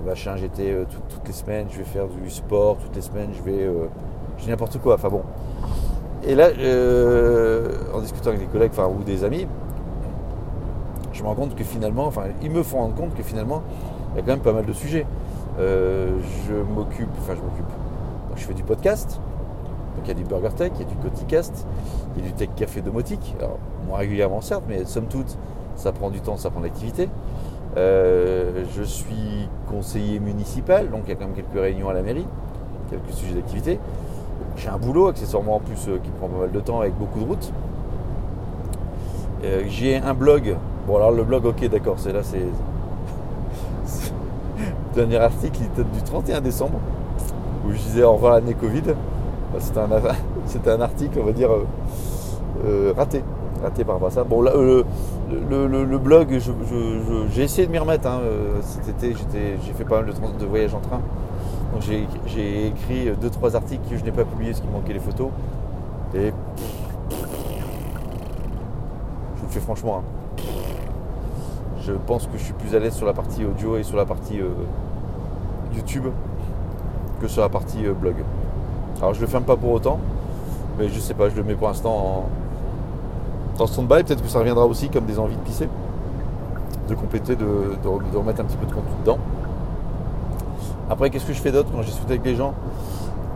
machin, 0.04 0.37
j'étais 0.37 0.75
tout- 0.90 1.00
toutes 1.09 1.26
les 1.28 1.33
semaines, 1.35 1.66
je 1.71 1.78
vais 1.78 1.85
faire 1.85 2.09
du 2.09 2.28
sport, 2.31 2.76
toutes 2.78 2.97
les 2.97 3.02
semaines, 3.02 3.31
je 3.33 3.43
vais. 3.43 3.71
je 4.38 4.49
n'importe 4.49 4.78
quoi. 4.78 4.95
Enfin 4.95 5.09
bon. 5.11 5.23
Et 6.26 6.35
là, 6.35 6.49
euh, 6.59 7.69
en 7.93 8.00
discutant 8.00 8.31
avec 8.31 8.40
des 8.40 8.47
collègues 8.47 8.71
enfin, 8.73 8.88
ou 8.88 9.02
des 9.02 9.25
amis, 9.25 9.47
je 11.12 11.23
me 11.23 11.28
rends 11.28 11.35
compte 11.35 11.54
que 11.54 11.64
finalement, 11.64 12.07
enfin, 12.07 12.23
ils 12.43 12.50
me 12.50 12.62
font 12.62 12.78
rendre 12.78 12.95
compte 12.95 13.14
que 13.14 13.23
finalement, 13.23 13.62
il 14.12 14.16
y 14.16 14.19
a 14.21 14.23
quand 14.23 14.33
même 14.33 14.40
pas 14.40 14.52
mal 14.52 14.64
de 14.64 14.73
sujets. 14.73 15.07
Euh, 15.59 16.19
je 16.49 16.54
m'occupe, 16.54 17.11
enfin 17.21 17.35
je 17.35 17.43
m'occupe. 17.43 17.71
Je 18.37 18.45
fais 18.45 18.54
du 18.54 18.62
podcast. 18.62 19.21
Donc 19.97 20.07
il 20.07 20.09
y 20.09 20.11
a 20.12 20.14
du 20.14 20.25
Burger 20.25 20.54
Tech, 20.57 20.73
il 20.76 20.81
y 20.81 20.85
a 20.85 20.88
du 20.88 20.97
Coticast, 20.97 21.66
il 22.16 22.23
y 22.23 22.26
a 22.26 22.31
du 22.31 22.35
Tech 22.35 22.49
Café 22.57 22.81
Domotique. 22.81 23.37
Alors, 23.38 23.59
moins 23.87 23.99
régulièrement 23.99 24.40
certes, 24.40 24.64
mais 24.69 24.85
somme 24.87 25.07
toute, 25.07 25.37
ça 25.76 25.93
prend 25.93 26.11
du 26.11 26.21
temps, 26.21 26.37
ça 26.37 26.50
prend 26.50 26.61
de 26.61 26.64
l'activité. 26.64 27.09
Euh, 27.76 28.64
je 28.75 28.83
suis 28.83 29.49
conseiller 29.69 30.21
municipal, 30.21 30.90
donc 30.90 31.02
il 31.04 31.11
y 31.11 31.12
a 31.12 31.16
quand 31.16 31.26
même 31.26 31.35
quelques 31.35 31.61
réunions 31.61 31.88
à 31.88 31.93
la 31.93 32.02
mairie, 32.02 32.26
quelques 32.90 33.12
sujets 33.12 33.35
d'activité. 33.35 33.78
J'ai 34.56 34.68
un 34.68 34.78
boulot 34.78 35.08
accessoirement 35.08 35.56
en 35.56 35.61
plus 35.61 35.88
euh, 35.88 35.99
qui 36.02 36.11
prend 36.11 36.28
pas 36.28 36.40
mal 36.42 36.52
de 36.52 36.61
temps 36.61 36.80
avec 36.80 36.94
beaucoup 36.96 37.18
de 37.20 37.25
routes. 37.25 37.52
Euh, 39.44 39.62
J'ai 39.68 39.96
un 39.96 40.14
blog. 40.14 40.56
Bon 40.87 40.96
alors 40.96 41.11
le 41.11 41.25
blog 41.25 41.46
ok 41.46 41.68
d'accord, 41.68 41.96
c'est 41.99 42.12
là 42.12 42.20
c'est. 42.23 42.42
Dernier 44.94 45.16
article 45.16 45.58
il 45.62 45.70
date 45.76 45.90
du 45.90 46.02
31 46.02 46.40
décembre 46.40 46.78
où 47.66 47.73
je 47.73 47.78
disais 47.78 48.04
au 48.04 48.12
revoir 48.12 48.34
l'année 48.34 48.54
Covid. 48.54 48.82
C'était 49.58 49.80
un, 49.80 49.88
c'était 50.46 50.70
un 50.70 50.80
article 50.80 51.18
on 51.20 51.25
va 51.26 51.32
dire 51.32 51.50
euh, 52.64 52.92
raté. 52.96 53.23
Raté 53.62 53.82
par 53.84 53.94
rapport 53.96 54.08
à 54.08 54.12
ça. 54.12 54.25
Bon 54.25 54.40
là 54.42 54.52
le, 54.54 55.99
blog 55.99 56.38
j'ai 57.32 57.42
essayé 57.42 57.66
de 57.66 57.73
m'y 57.73 57.78
remettre. 57.78 58.06
hein. 58.06 58.20
Cet 58.62 58.88
été 58.88 59.16
j'ai 59.66 59.73
fait 59.73 59.84
pas 59.84 60.02
mal 60.02 60.12
de 60.38 60.46
voyages 60.46 60.75
en 60.75 60.80
train. 60.80 61.00
J'ai 61.81 62.66
écrit 62.69 63.11
2-3 63.11 63.57
articles 63.57 63.83
que 63.90 63.97
je 63.97 64.04
n'ai 64.04 64.12
pas 64.12 64.25
publiés 64.25 64.50
parce 64.52 64.61
qu'il 64.62 64.71
manquait 64.71 64.93
les 64.93 65.00
photos. 65.00 65.28
Et 66.14 66.33
je 69.37 69.40
vous 69.40 69.47
le 69.47 69.52
fais 69.52 69.61
franchement. 69.61 69.99
hein. 69.99 70.02
Je 71.81 71.93
pense 71.93 72.26
que 72.26 72.38
je 72.38 72.45
suis 72.45 72.54
plus 72.54 72.75
à 72.75 72.78
l'aise 72.78 72.95
sur 72.95 73.07
la 73.07 73.12
partie 73.12 73.45
audio 73.45 73.76
et 73.76 73.83
sur 73.83 73.97
la 73.97 74.07
partie 74.07 74.40
euh, 74.40 74.49
YouTube 75.75 76.04
que 77.21 77.28
sur 77.28 77.43
la 77.43 77.49
partie 77.50 77.85
euh, 77.87 77.93
blog. 77.93 78.14
Alors 79.00 79.12
je 79.12 79.21
le 79.21 79.26
ferme 79.26 79.45
pas 79.45 79.57
pour 79.57 79.73
autant, 79.73 79.99
mais 80.78 80.88
je 80.88 80.99
sais 80.99 81.12
pas, 81.14 81.28
je 81.28 81.37
le 81.37 81.43
mets 81.43 81.54
pour 81.54 81.66
l'instant 81.69 82.26
en, 83.59 83.62
en 83.62 83.66
stand-by. 83.66 84.04
Peut-être 84.04 84.23
que 84.23 84.28
ça 84.28 84.38
reviendra 84.38 84.64
aussi 84.64 84.88
comme 84.88 85.04
des 85.04 85.19
envies 85.19 85.37
de 85.37 85.43
pisser, 85.43 85.69
de 86.88 86.95
compléter, 86.95 87.37
de 87.37 88.16
remettre 88.16 88.40
un 88.40 88.45
petit 88.45 88.57
peu 88.57 88.66
de 88.66 88.73
contenu 88.73 88.95
dedans. 89.00 89.19
Après, 90.91 91.11
qu'est-ce 91.11 91.25
que 91.26 91.33
je 91.33 91.41
fais 91.41 91.53
d'autre 91.53 91.71
quand 91.73 91.83
je 91.83 91.87
discute 91.88 92.09
avec 92.11 92.25
les 92.25 92.35
gens 92.37 92.55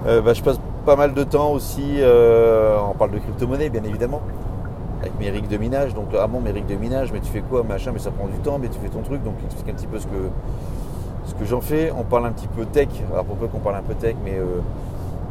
Euh, 0.07 0.21
bah, 0.21 0.35
Je 0.35 0.43
passe 0.43 0.61
pas 0.87 0.97
mal 0.97 1.13
de 1.15 1.25
temps 1.25 1.51
aussi, 1.53 1.97
euh, 1.99 2.79
on 2.91 2.95
parle 2.95 3.11
de 3.11 3.19
crypto-monnaie 3.19 3.69
bien 3.69 3.83
évidemment, 3.85 4.23
avec 5.01 5.19
mes 5.19 5.29
rigs 5.31 5.49
de 5.49 5.57
minage. 5.57 5.95
Donc, 5.95 6.07
ah 6.19 6.27
bon, 6.27 6.41
mes 6.41 6.53
de 6.53 6.75
minage, 6.77 7.13
mais 7.13 7.21
tu 7.21 7.31
fais 7.31 7.41
quoi, 7.43 7.63
machin, 7.63 7.91
mais 7.93 7.99
ça 7.99 8.11
prend 8.11 8.27
du 8.27 8.39
temps, 8.39 8.59
mais 8.59 8.69
tu 8.69 8.79
fais 8.79 8.89
ton 8.89 9.03
truc. 9.03 9.23
Donc, 9.23 9.35
explique 9.45 9.69
un 9.69 9.75
petit 9.75 9.87
peu 9.87 9.99
ce 9.99 10.07
que, 10.07 10.31
ce 11.27 11.35
que 11.35 11.45
j'en 11.45 11.61
fais. 11.61 11.93
On 11.99 12.05
parle 12.05 12.27
un 12.27 12.33
petit 12.33 12.49
peu 12.49 12.65
tech. 12.65 12.89
Alors, 13.13 13.25
pour 13.25 13.37
peu 13.37 13.49
qu'on 13.49 13.59
parle 13.59 13.77
un 13.77 13.83
peu 13.83 13.95
tech, 13.95 14.15
mais 14.25 14.35
euh, 14.37 14.61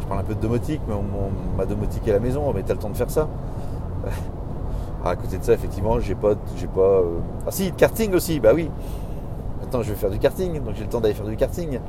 je 0.01 0.05
parle 0.05 0.19
un 0.19 0.23
peu 0.23 0.35
de 0.35 0.39
domotique, 0.41 0.81
mais 0.87 0.93
mon- 0.95 1.31
ma 1.57 1.65
domotique 1.65 2.07
est 2.07 2.11
à 2.11 2.15
la 2.15 2.19
maison, 2.19 2.51
mais 2.53 2.61
t'as 2.63 2.73
le 2.73 2.79
temps 2.79 2.89
de 2.89 2.97
faire 2.97 3.09
ça. 3.09 3.27
Ah, 5.05 5.11
à 5.11 5.15
côté 5.15 5.37
de 5.37 5.43
ça, 5.43 5.53
effectivement, 5.53 5.99
j'ai 5.99 6.15
pas, 6.15 6.33
j'ai 6.57 6.65
pas. 6.67 7.01
Ah 7.45 7.51
si, 7.51 7.71
karting 7.71 8.13
aussi, 8.15 8.39
bah 8.39 8.49
oui. 8.55 8.69
Maintenant, 9.61 9.83
je 9.83 9.89
vais 9.91 9.95
faire 9.95 10.09
du 10.09 10.17
karting, 10.17 10.59
donc 10.61 10.73
j'ai 10.75 10.83
le 10.83 10.89
temps 10.89 10.99
d'aller 10.99 11.13
faire 11.13 11.25
du 11.27 11.35
karting. 11.37 11.79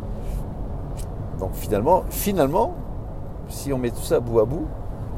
Donc 1.38 1.52
finalement, 1.54 2.04
finalement, 2.10 2.74
si 3.48 3.72
on 3.72 3.78
met 3.78 3.90
tout 3.90 4.00
ça 4.02 4.20
bout 4.20 4.40
à 4.40 4.44
bout, 4.44 4.66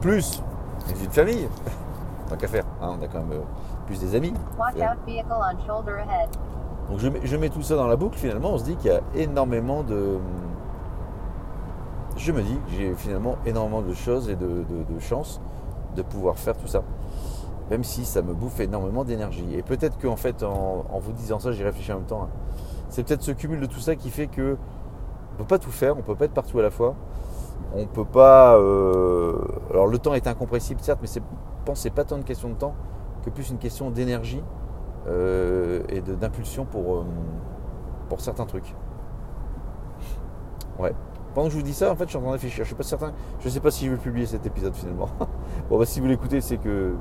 plus 0.01 0.43
une 0.89 0.95
vie 0.97 1.09
de 1.09 1.13
famille, 1.13 1.49
tant 2.29 2.37
qu'à 2.37 2.49
faire, 2.49 2.65
hein, 2.83 2.97
on 2.99 3.03
a 3.05 3.09
quand 3.09 3.21
même 3.21 3.33
euh, 3.33 3.43
plus 3.87 3.99
des 4.01 4.15
amis. 4.15 4.33
Watch 4.59 4.75
Yeah. 4.77 4.93
out 4.93 4.99
vehicle 5.07 5.27
on 5.31 5.67
shoulder 5.67 5.93
ahead. 5.93 6.29
Donc 6.91 6.99
je 6.99 7.09
mets, 7.09 7.21
je 7.25 7.37
mets 7.37 7.49
tout 7.49 7.63
ça 7.63 7.77
dans 7.77 7.87
la 7.87 7.97
boucle, 7.97 8.19
finalement, 8.19 8.51
on 8.53 8.59
se 8.59 8.65
dit 8.65 8.77
qu'il 8.77 8.91
y 8.91 8.95
a 8.95 9.01
énormément 9.15 9.83
de. 9.83 10.19
Je 12.17 12.33
me 12.33 12.43
dis 12.43 12.55
que 12.67 12.73
j'ai 12.77 12.95
finalement 12.95 13.37
énormément 13.47 13.81
de 13.83 13.95
choses 13.95 14.29
et 14.29 14.37
de, 14.37 14.47
de- 14.47 14.95
de 14.95 14.99
chances 15.01 15.41
de 15.97 16.03
pouvoir 16.03 16.37
faire 16.37 16.57
tout 16.57 16.67
ça. 16.67 16.83
Même 17.71 17.85
si 17.85 18.05
ça 18.05 18.21
me 18.21 18.35
bouffe 18.35 18.61
énormément 18.61 19.05
d'énergie. 19.05 19.47
Et 19.55 19.63
peut-être 19.63 19.97
qu'en 19.99 20.17
fait, 20.17 20.43
en, 20.43 20.85
en 20.93 20.99
vous 20.99 21.13
disant 21.13 21.39
ça, 21.39 21.53
j'y 21.53 21.63
réfléchis 21.63 21.93
en 21.93 21.97
même 21.97 22.05
temps. 22.05 22.23
hein. 22.25 22.29
C'est 22.91 23.05
peut-être 23.07 23.23
ce 23.23 23.31
cumul 23.31 23.61
de 23.61 23.67
tout 23.67 23.79
ça 23.79 23.95
qui 23.95 24.11
fait 24.11 24.27
que 24.27 24.57
peut 25.41 25.47
pas 25.47 25.59
tout 25.59 25.71
faire, 25.71 25.97
on 25.99 26.03
peut 26.03 26.15
pas 26.15 26.27
être 26.27 26.35
partout 26.35 26.59
à 26.59 26.63
la 26.63 26.71
fois. 26.71 26.95
On 27.75 27.87
peut 27.87 28.05
pas. 28.05 28.57
euh, 28.59 29.39
Alors 29.71 29.87
le 29.87 29.99
temps 29.99 30.15
est 30.15 30.27
incompressible, 30.27 30.81
certes, 30.81 31.01
mais 31.03 31.09
je 31.09 31.21
pense 31.65 31.81
c'est 31.81 31.91
pas 31.91 32.05
tant 32.05 32.17
une 32.17 32.25
question 32.25 32.49
de 32.51 32.55
temps 32.55 32.75
que 33.25 33.31
plus 33.31 33.51
une 33.51 33.59
question 33.59 33.91
d'énergie 33.91 34.43
euh, 35.09 35.83
et 35.89 36.01
d'impulsion 36.01 36.65
pour, 36.65 36.97
euh, 36.99 37.05
pour 38.09 38.21
certains 38.21 38.47
trucs. 38.47 38.75
Ouais. 40.79 40.95
Pendant 41.35 41.47
que 41.47 41.53
je 41.53 41.59
vous 41.59 41.63
dis 41.65 41.75
ça, 41.75 41.93
en 41.93 41.97
fait, 41.97 42.05
je 42.05 42.09
suis 42.11 42.17
en 42.19 42.21
train 42.23 42.31
de 42.31 42.35
réfléchir. 42.35 42.65
Je 42.65 42.69
suis 42.69 42.75
pas 42.77 42.83
certain. 42.83 43.13
Je 43.41 43.49
sais 43.49 43.61
pas 43.61 43.71
si 43.71 43.87
je 43.87 43.93
vais 43.93 43.97
publier 43.97 44.27
cet 44.27 44.47
épisode 44.47 44.75
finalement. 44.75 45.09
bon, 45.71 45.79
bah, 45.79 45.87
si 45.87 46.01
vous 46.01 46.07
l'écoutez, 46.07 46.41
c'est 46.41 46.57
que 46.57 46.95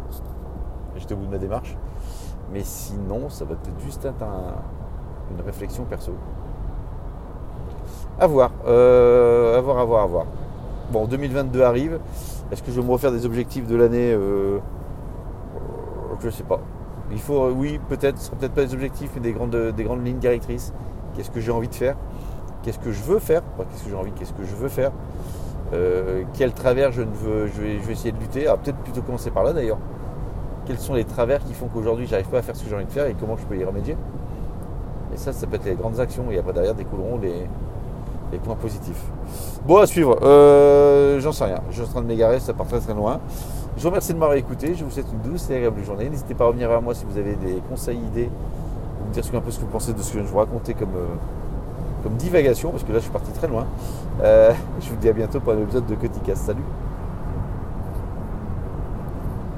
j'étais 0.95 1.13
au 1.13 1.17
bout 1.17 1.25
de 1.25 1.32
ma 1.32 1.38
démarche. 1.38 1.75
Mais 2.52 2.62
sinon, 2.63 3.30
ça 3.30 3.45
va 3.45 3.56
peut-être 3.56 3.80
juste 3.80 4.06
être 4.06 4.21
un- 4.23 4.56
une 5.32 5.41
réflexion 5.41 5.86
perso. 5.86 6.13
À 8.19 8.27
voir. 8.27 8.51
Euh, 8.67 9.58
à 9.58 9.62
voir, 9.62 9.77
à 9.77 9.86
voir, 9.86 10.03
à 10.03 10.08
voir. 10.08 10.25
Bon, 10.91 11.05
2022 11.05 11.62
arrive. 11.62 11.99
Est-ce 12.51 12.62
que 12.62 12.69
je 12.69 12.82
vais 12.82 12.86
me 12.86 12.91
refaire 12.91 13.13
des 13.13 13.25
objectifs 13.25 13.65
de 13.65 13.77
l'année 13.77 14.12
euh, 14.12 14.58
Je 16.19 16.29
sais 16.29 16.43
pas. 16.43 16.60
Il 17.12 17.19
faut, 17.19 17.43
euh, 17.43 17.53
oui, 17.55 17.79
peut-être, 17.88 18.17
ce 18.17 18.25
sera 18.25 18.36
peut-être 18.36 18.51
pas 18.51 18.65
des 18.65 18.73
objectifs, 18.73 19.12
mais 19.15 19.21
des 19.21 19.32
grandes, 19.32 19.55
des 19.55 19.84
grandes 19.86 20.05
lignes 20.05 20.17
directrices. 20.17 20.73
Qu'est-ce 21.15 21.32
que 21.32 21.39
j'ai 21.39 21.51
envie 21.51 21.69
de 21.69 21.75
faire? 21.75 21.95
Qu'est-ce 22.62 22.79
que 22.79 22.91
je 22.91 23.01
veux 23.03 23.19
faire? 23.19 23.41
Pas 23.41 23.63
qu'est-ce 23.63 23.86
que 23.86 23.89
j'ai 23.89 23.95
envie, 23.95 24.12
qu'est-ce 24.12 24.34
que 24.34 24.43
je 24.43 24.55
veux 24.55 24.67
faire? 24.67 24.91
Euh, 25.71 26.23
Quel 26.34 26.51
travers 26.51 26.91
je 26.91 27.03
ne 27.03 27.13
veux, 27.13 27.47
je 27.47 27.62
vais, 27.62 27.79
je 27.79 27.86
vais 27.86 27.93
essayer 27.93 28.12
de 28.12 28.19
lutter 28.19 28.43
peut-être 28.63 28.79
plutôt 28.79 29.01
commencer 29.01 29.32
par 29.32 29.45
là 29.45 29.53
d'ailleurs. 29.53 29.77
Quels 30.65 30.79
sont 30.79 30.93
les 30.93 31.05
travers 31.05 31.41
qui 31.45 31.53
font 31.53 31.67
qu'aujourd'hui 31.67 32.05
j'arrive 32.05 32.27
pas 32.27 32.39
à 32.39 32.41
faire 32.41 32.55
ce 32.58 32.63
que 32.63 32.69
j'ai 32.69 32.75
envie 32.75 32.86
de 32.86 32.91
faire 32.91 33.05
et 33.05 33.15
comment 33.17 33.38
je 33.38 33.45
peux 33.45 33.55
y 33.55 33.63
remédier? 33.63 33.95
Et 35.13 35.17
ça, 35.17 35.32
ça 35.32 35.47
peut 35.47 35.55
être 35.55 35.65
les 35.65 35.75
grandes 35.75 36.01
actions 36.01 36.29
et 36.32 36.38
après 36.38 36.53
derrière 36.53 36.75
découleront 36.75 37.17
les, 37.17 37.47
les 38.31 38.37
points 38.37 38.55
positifs. 38.55 39.01
Bon, 39.65 39.77
à 39.77 39.87
suivre. 39.87 40.17
Euh, 40.23 41.19
J'en 41.19 41.31
sais 41.31 41.45
rien. 41.45 41.61
Je 41.69 41.75
suis 41.75 41.83
en 41.83 41.87
train 41.87 42.01
de 42.01 42.07
m'égarer, 42.07 42.39
ça 42.39 42.53
part 42.53 42.67
très 42.67 42.79
très 42.79 42.93
loin. 42.93 43.19
Je 43.77 43.83
vous 43.83 43.89
remercie 43.89 44.13
de 44.13 44.17
m'avoir 44.17 44.37
écouté. 44.37 44.75
Je 44.75 44.83
vous 44.83 44.91
souhaite 44.91 45.07
une 45.11 45.31
douce 45.31 45.49
et 45.49 45.55
agréable 45.55 45.83
journée. 45.83 46.09
N'hésitez 46.09 46.33
pas 46.33 46.45
à 46.45 46.47
revenir 46.47 46.67
vers 46.69 46.81
moi 46.81 46.93
si 46.93 47.05
vous 47.05 47.17
avez 47.17 47.35
des 47.35 47.61
conseils, 47.69 47.97
idées, 47.97 48.29
ou 49.01 49.07
me 49.07 49.13
dire 49.13 49.23
un 49.33 49.41
peu 49.41 49.51
ce 49.51 49.59
que 49.59 49.65
vous 49.65 49.71
pensez 49.71 49.93
de 49.93 50.01
ce 50.01 50.13
que 50.13 50.19
je 50.19 50.23
vous 50.25 50.37
racontais 50.37 50.73
comme, 50.73 50.95
euh, 50.95 51.15
comme 52.03 52.13
divagation, 52.13 52.71
parce 52.71 52.83
que 52.83 52.91
là 52.91 52.99
je 52.99 53.03
suis 53.03 53.11
parti 53.11 53.31
très 53.31 53.47
loin. 53.47 53.65
Euh, 54.21 54.51
je 54.81 54.89
vous 54.89 54.97
dis 54.97 55.09
à 55.09 55.13
bientôt 55.13 55.39
pour 55.39 55.53
un 55.53 55.59
épisode 55.59 55.85
de 55.85 55.95
Coticast. 55.95 56.45
Salut 56.45 56.63